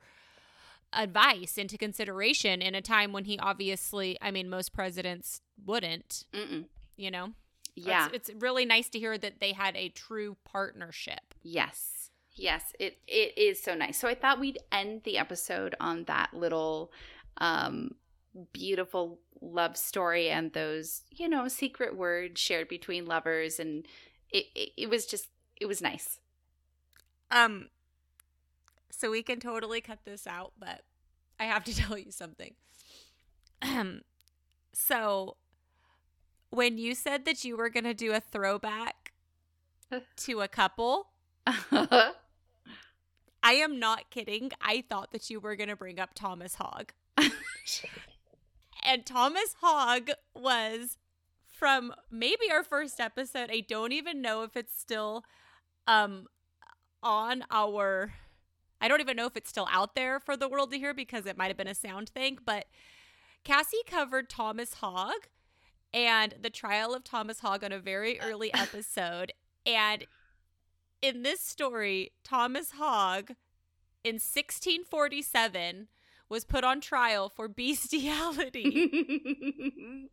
advice 0.94 1.58
into 1.58 1.78
consideration 1.78 2.62
in 2.62 2.76
a 2.76 2.82
time 2.82 3.12
when 3.12 3.26
he 3.26 3.38
obviously, 3.40 4.18
I 4.22 4.32
mean, 4.32 4.50
most 4.50 4.74
presidents 4.74 5.42
wouldn't, 5.66 6.26
Mm-mm. 6.34 6.66
you 6.96 7.12
know? 7.12 7.34
Yeah. 7.76 8.10
It's, 8.12 8.30
it's, 8.30 8.42
really 8.42 8.66
nice 8.66 8.90
to 8.90 9.00
hear 9.00 9.18
that 9.18 9.40
they 9.40 9.54
had 9.54 9.76
a 9.76 9.90
true 9.90 10.38
partnership. 10.44 11.34
Yes. 11.44 11.98
Yes, 12.38 12.72
it 12.80 13.00
it 13.08 13.36
is 13.36 13.62
so 13.62 13.74
nice. 13.74 13.98
So 13.98 14.08
I 14.08 14.14
thought 14.14 14.40
we'd 14.40 14.60
end 14.72 15.02
the 15.04 15.18
episode 15.18 15.76
on 15.80 16.04
that 16.04 16.34
little 16.34 16.92
um 17.38 17.96
beautiful 18.54 19.20
love 19.42 19.76
story 19.76 20.30
and 20.30 20.54
those, 20.54 21.02
you 21.10 21.28
know, 21.28 21.48
secret 21.48 21.98
words 21.98 22.40
shared 22.40 22.68
between 22.68 23.06
lovers 23.06 23.60
and 23.60 23.88
it, 24.30 24.46
it, 24.56 24.70
it 24.78 24.90
was 24.90 25.08
just 25.08 25.30
it 25.60 25.66
was 25.66 25.82
nice. 25.82 26.20
Um 27.32 27.70
so 28.90 29.12
we 29.12 29.24
can 29.24 29.40
totally 29.40 29.82
cut 29.82 30.00
this 30.06 30.28
out, 30.28 30.54
but 30.60 30.82
I 31.40 31.46
have 31.46 31.64
to 31.66 31.76
tell 31.76 31.98
you 31.98 32.12
something. 32.12 32.54
so 34.74 35.38
when 36.50 36.78
you 36.78 36.96
said 36.96 37.26
that 37.26 37.44
you 37.44 37.58
were 37.58 37.70
going 37.70 37.84
to 37.84 37.94
do 37.94 38.14
a 38.14 38.20
throwback 38.20 39.14
to 40.18 40.42
a 40.42 40.48
couple, 40.48 41.08
I 41.72 42.14
am 43.44 43.80
not 43.80 44.10
kidding. 44.10 44.52
I 44.62 44.84
thought 44.90 45.12
that 45.12 45.30
you 45.30 45.40
were 45.40 45.56
going 45.56 45.70
to 45.70 45.76
bring 45.76 46.00
up 46.00 46.14
Thomas 46.14 46.56
Hogg. 46.56 46.92
and 48.84 49.06
Thomas 49.06 49.56
Hogg 49.62 50.12
was 50.36 50.98
from 51.46 51.94
maybe 52.12 52.52
our 52.52 52.64
first 52.64 53.00
episode. 53.00 53.50
I 53.52 53.62
don't 53.62 53.92
even 53.92 54.22
know 54.22 54.44
if 54.44 54.56
it's 54.56 54.78
still 54.78 55.24
um 55.88 56.28
on 57.02 57.44
our 57.50 58.12
I 58.80 58.88
don't 58.88 59.02
even 59.02 59.18
know 59.18 59.26
if 59.26 59.36
it's 59.36 59.50
still 59.50 59.68
out 59.72 59.96
there 59.96 60.20
for 60.20 60.38
the 60.38 60.48
world 60.48 60.72
to 60.72 60.78
hear 60.78 60.94
because 60.94 61.26
it 61.26 61.38
might 61.38 61.48
have 61.48 61.58
been 61.58 61.68
a 61.68 61.76
sound 61.76 62.10
thing, 62.10 62.38
but 62.46 62.68
Cassie 63.44 63.78
covered 63.88 64.30
Thomas 64.30 64.76
Hogg 64.76 65.28
and 65.94 66.36
the 66.42 66.50
trial 66.50 66.94
of 66.94 67.04
Thomas 67.04 67.40
Hogg 67.40 67.64
on 67.64 67.72
a 67.72 67.80
very 67.80 68.20
uh. 68.20 68.28
early 68.28 68.54
episode. 68.54 69.34
And 69.66 70.06
in 71.02 71.24
this 71.24 71.42
story, 71.42 72.12
Thomas 72.24 72.72
Hogg 72.72 73.32
in 74.04 74.16
1647 74.16 75.88
was 76.30 76.46
put 76.46 76.64
on 76.64 76.82
trial 76.82 77.30
for 77.30 77.48
bestiality 77.50 78.90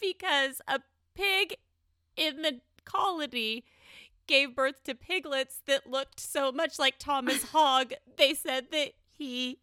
because 0.00 0.60
a 0.68 0.80
pig 1.14 1.56
in 2.16 2.42
the 2.42 2.60
colony 2.84 3.64
gave 4.30 4.54
birth 4.54 4.84
to 4.84 4.94
piglets 4.94 5.60
that 5.66 5.90
looked 5.90 6.20
so 6.20 6.52
much 6.52 6.78
like 6.78 6.98
Thomas 6.98 7.42
Hogg. 7.52 7.92
They 8.16 8.32
said 8.32 8.66
that 8.70 8.92
he 9.18 9.58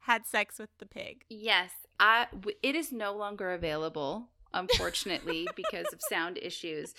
had 0.00 0.26
sex 0.26 0.58
with 0.58 0.70
the 0.78 0.86
pig. 0.86 1.24
Yes, 1.28 1.72
I, 1.98 2.28
w- 2.32 2.56
it 2.62 2.76
is 2.76 2.92
no 2.92 3.12
longer 3.14 3.52
available, 3.52 4.28
unfortunately, 4.54 5.48
because 5.56 5.86
of 5.92 6.00
sound 6.08 6.38
issues. 6.40 6.94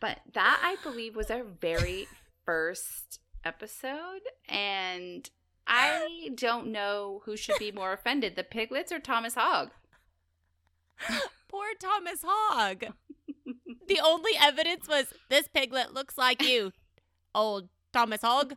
But 0.00 0.18
that, 0.34 0.60
I 0.62 0.76
believe, 0.82 1.16
was 1.16 1.30
our 1.30 1.42
very 1.44 2.06
first 2.44 3.20
episode. 3.44 4.20
And 4.48 5.28
I 5.66 6.30
don't 6.34 6.66
know 6.68 7.22
who 7.24 7.36
should 7.36 7.58
be 7.58 7.72
more 7.72 7.92
offended, 7.92 8.36
the 8.36 8.44
piglets 8.44 8.92
or 8.92 8.98
Thomas 8.98 9.34
Hogg. 9.36 9.70
Poor 11.48 11.68
Thomas 11.80 12.20
Hogg. 12.24 12.84
The 13.92 14.00
only 14.04 14.32
evidence 14.40 14.88
was 14.88 15.06
this 15.28 15.48
piglet 15.48 15.92
looks 15.92 16.16
like 16.16 16.42
you, 16.42 16.72
old 17.34 17.68
Thomas 17.92 18.22
Hogg. 18.22 18.54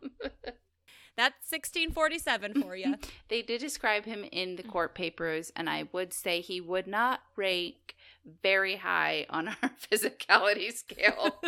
That's 1.16 1.50
1647 1.50 2.62
for 2.62 2.76
you. 2.76 2.96
they 3.28 3.40
did 3.40 3.60
describe 3.60 4.04
him 4.04 4.24
in 4.32 4.56
the 4.56 4.62
court 4.62 4.94
papers, 4.94 5.50
and 5.56 5.68
I 5.68 5.88
would 5.92 6.12
say 6.12 6.40
he 6.40 6.60
would 6.60 6.86
not 6.86 7.20
rank 7.36 7.94
very 8.42 8.76
high 8.76 9.26
on 9.30 9.48
our 9.48 9.56
physicality 9.90 10.74
scale. 10.74 11.40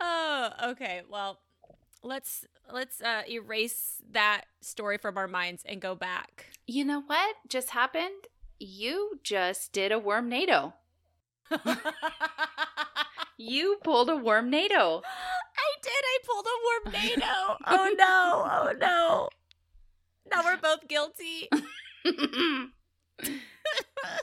oh, 0.00 0.50
okay. 0.68 1.02
Well, 1.10 1.40
let's 2.04 2.46
let's 2.72 3.00
uh, 3.00 3.22
erase 3.28 4.00
that 4.12 4.42
story 4.60 4.96
from 4.96 5.18
our 5.18 5.28
minds 5.28 5.64
and 5.66 5.80
go 5.80 5.96
back. 5.96 6.46
You 6.68 6.84
know 6.84 7.02
what 7.04 7.34
just 7.48 7.70
happened? 7.70 8.28
You 8.60 9.18
just 9.24 9.72
did 9.72 9.90
a 9.90 9.98
worm 9.98 10.28
NATO. 10.28 10.74
You 13.38 13.78
pulled 13.82 14.08
a 14.10 14.16
worm 14.16 14.50
NATO. 14.50 15.02
I 15.04 15.74
did. 15.82 15.92
I 15.92 16.18
pulled 16.26 16.46
a 16.46 16.58
worm 16.66 16.92
NATO. 16.92 17.56
oh 17.66 17.94
no. 17.98 18.46
Oh 18.50 18.72
no. 18.78 19.28
Now 20.30 20.42
we're 20.44 20.56
both 20.56 20.88
guilty. 20.88 21.48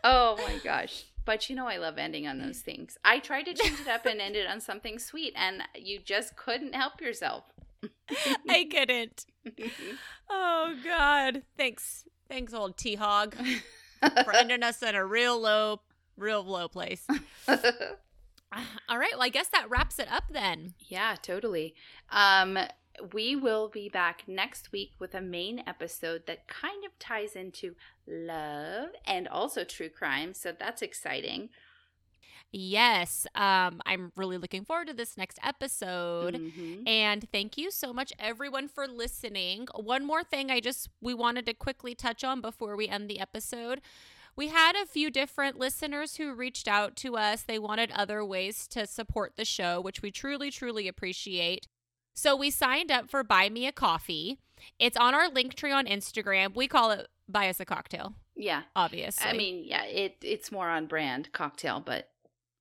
oh 0.04 0.38
my 0.38 0.60
gosh. 0.64 1.06
But 1.26 1.50
you 1.50 1.56
know, 1.56 1.68
I 1.68 1.78
love 1.78 1.98
ending 1.98 2.28
on 2.28 2.40
those 2.40 2.60
things. 2.60 2.98
I 3.06 3.20
tried 3.20 3.44
to 3.44 3.54
change 3.54 3.80
it 3.80 3.88
up 3.88 4.06
and 4.06 4.20
end 4.20 4.36
it 4.36 4.48
on 4.48 4.60
something 4.60 5.00
sweet, 5.00 5.34
and 5.36 5.64
you 5.76 6.00
just 6.04 6.36
couldn't 6.36 6.76
help 6.76 7.00
yourself. 7.02 7.46
I 8.50 8.68
couldn't. 8.70 9.26
Oh, 10.30 10.74
God. 10.84 11.44
Thanks. 11.58 12.06
Thanks, 12.28 12.54
old 12.54 12.78
T 12.78 12.96
Hog, 12.96 13.36
for 14.24 14.34
ending 14.34 14.64
us 14.64 14.82
in 14.82 14.96
a 14.96 15.06
real 15.06 15.40
low, 15.40 15.82
real 16.18 16.44
low 16.44 16.68
place. 16.68 17.06
All 17.48 18.98
right. 18.98 19.14
Well, 19.14 19.24
I 19.24 19.30
guess 19.30 19.48
that 19.50 19.70
wraps 19.70 20.00
it 20.00 20.12
up 20.12 20.26
then. 20.32 20.74
Yeah, 20.80 21.16
totally. 21.22 21.76
Um, 22.12 22.58
we 23.12 23.36
will 23.36 23.70
be 23.70 23.90
back 23.90 24.24
next 24.28 24.72
week 24.72 24.92
with 25.00 25.16
a 25.16 25.22
main 25.22 25.64
episode 25.66 26.28
that 26.28 26.48
kind 26.48 26.86
of 26.86 26.98
ties 27.00 27.36
into 27.36 27.76
love 28.08 28.90
and 29.06 29.28
also 29.28 29.64
true 29.64 29.90
crime. 29.90 30.34
So 30.34 30.54
that's 30.58 30.82
exciting. 30.82 31.50
Yes, 32.56 33.26
um, 33.34 33.82
I'm 33.84 34.12
really 34.16 34.38
looking 34.38 34.64
forward 34.64 34.86
to 34.86 34.94
this 34.94 35.18
next 35.18 35.40
episode. 35.44 36.36
Mm-hmm. 36.36 36.88
And 36.88 37.28
thank 37.32 37.58
you 37.58 37.72
so 37.72 37.92
much, 37.92 38.14
everyone, 38.20 38.68
for 38.68 38.88
listening. 38.88 39.68
One 39.74 40.06
more 40.06 40.24
thing 40.24 40.52
I 40.52 40.60
just 40.60 40.88
we 41.02 41.16
wanted 41.16 41.48
to 41.48 41.56
quickly 41.56 41.96
touch 41.96 42.24
on 42.24 42.42
before 42.42 42.76
we 42.76 42.88
end 42.88 43.10
the 43.10 43.20
episode. 43.20 43.82
We 44.36 44.48
had 44.48 44.76
a 44.76 44.88
few 44.88 45.12
different 45.12 45.60
listeners 45.60 46.16
who 46.16 46.34
reached 46.34 46.68
out 46.68 46.96
to 46.98 47.16
us. 47.16 47.44
They 47.44 47.60
wanted 47.60 47.92
other 47.92 48.26
ways 48.26 48.68
to 48.70 48.88
support 48.88 49.34
the 49.36 49.46
show, 49.46 49.80
which 49.80 50.02
we 50.02 50.12
truly, 50.12 50.50
truly 50.50 50.88
appreciate. 50.88 51.68
So 52.14 52.36
we 52.36 52.50
signed 52.50 52.92
up 52.92 53.10
for 53.10 53.24
Buy 53.24 53.50
Me 53.50 53.68
a 53.68 53.72
Coffee. 53.72 54.40
It's 54.80 54.98
on 54.98 55.14
our 55.14 55.30
Linktree 55.30 55.74
on 55.74 55.86
Instagram. 55.86 56.56
We 56.56 56.68
call 56.68 56.92
it 56.92 57.08
Buy 57.28 57.50
Us 57.50 57.60
a 57.60 57.66
Cocktail. 57.66 58.14
Yeah. 58.36 58.64
Obviously. 58.76 59.30
I 59.30 59.34
mean, 59.34 59.64
yeah, 59.66 59.84
it 59.86 60.18
it's 60.22 60.52
more 60.52 60.70
on 60.70 60.88
brand 60.88 61.32
cocktail, 61.34 61.82
but 61.86 62.10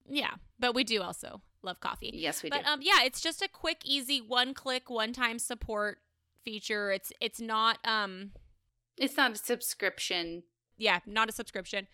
yeah, 0.09 0.33
but 0.59 0.75
we 0.75 0.85
do 0.85 1.03
also 1.03 1.41
love 1.63 1.81
coffee. 1.81 2.11
Yes, 2.13 2.43
we 2.43 2.51
but, 2.51 2.59
do. 2.59 2.63
But 2.65 2.71
um 2.71 2.81
yeah, 2.83 3.03
it's 3.05 3.21
just 3.21 3.41
a 3.43 3.49
quick 3.49 3.79
easy 3.85 4.21
one 4.21 4.53
click 4.53 4.91
one 4.91 5.13
time 5.13 5.39
support 5.39 5.99
feature. 6.45 6.91
It's 6.93 7.13
it's 7.21 7.41
not 7.41 7.79
um 7.85 8.33
it's 8.99 9.17
not 9.17 9.33
a 9.33 9.37
subscription. 9.37 10.43
Yeah, 10.83 10.99
not 11.07 11.29
a 11.29 11.33
subscription. 11.33 11.87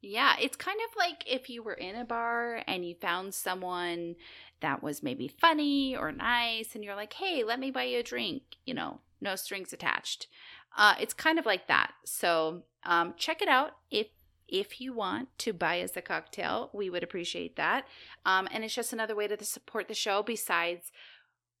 Yeah, 0.00 0.36
it's 0.40 0.56
kind 0.56 0.78
of 0.88 0.96
like 0.96 1.24
if 1.26 1.50
you 1.50 1.60
were 1.60 1.74
in 1.74 1.96
a 1.96 2.04
bar 2.04 2.62
and 2.68 2.86
you 2.86 2.94
found 2.94 3.34
someone 3.34 4.14
that 4.60 4.80
was 4.80 5.02
maybe 5.02 5.26
funny 5.26 5.96
or 5.96 6.12
nice 6.12 6.76
and 6.76 6.84
you're 6.84 6.94
like, 6.94 7.14
"Hey, 7.14 7.42
let 7.42 7.58
me 7.58 7.72
buy 7.72 7.82
you 7.82 7.98
a 7.98 8.02
drink." 8.04 8.42
You 8.64 8.74
know, 8.74 9.00
no 9.20 9.34
strings 9.34 9.72
attached. 9.72 10.28
Uh, 10.76 10.94
it's 11.00 11.14
kind 11.14 11.40
of 11.40 11.46
like 11.46 11.66
that. 11.66 11.94
So 12.04 12.62
um, 12.84 13.14
check 13.16 13.42
it 13.42 13.48
out 13.48 13.72
if 13.90 14.06
if 14.46 14.80
you 14.80 14.92
want 14.92 15.36
to 15.38 15.52
buy 15.52 15.82
us 15.82 15.96
a 15.96 16.00
cocktail. 16.00 16.70
We 16.72 16.90
would 16.90 17.02
appreciate 17.02 17.56
that. 17.56 17.86
Um, 18.24 18.46
and 18.52 18.62
it's 18.62 18.74
just 18.74 18.92
another 18.92 19.16
way 19.16 19.26
to 19.26 19.44
support 19.44 19.88
the 19.88 19.94
show 19.94 20.22
besides 20.22 20.92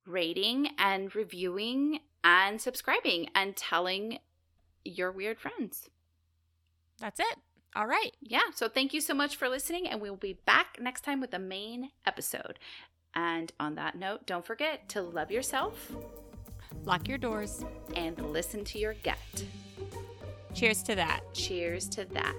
rating 0.06 0.68
and 0.78 1.12
reviewing 1.12 2.00
and 2.22 2.60
subscribing 2.60 3.30
and 3.34 3.56
telling 3.56 4.20
your 4.84 5.10
weird 5.10 5.40
friends. 5.40 5.90
That's 7.00 7.20
it. 7.20 7.38
All 7.76 7.86
right. 7.86 8.16
Yeah. 8.20 8.50
So 8.54 8.68
thank 8.68 8.92
you 8.92 9.00
so 9.00 9.14
much 9.14 9.36
for 9.36 9.48
listening, 9.48 9.88
and 9.88 10.00
we 10.00 10.10
will 10.10 10.16
be 10.16 10.38
back 10.46 10.78
next 10.80 11.02
time 11.02 11.20
with 11.20 11.30
the 11.30 11.38
main 11.38 11.90
episode. 12.06 12.58
And 13.14 13.52
on 13.60 13.74
that 13.76 13.96
note, 13.96 14.26
don't 14.26 14.44
forget 14.44 14.88
to 14.90 15.02
love 15.02 15.30
yourself, 15.30 15.92
lock 16.84 17.08
your 17.08 17.18
doors, 17.18 17.64
and 17.94 18.18
listen 18.32 18.64
to 18.64 18.78
your 18.78 18.94
gut. 19.02 19.44
Cheers 20.54 20.82
to 20.84 20.94
that. 20.94 21.20
Cheers 21.34 21.88
to 21.90 22.04
that. 22.06 22.34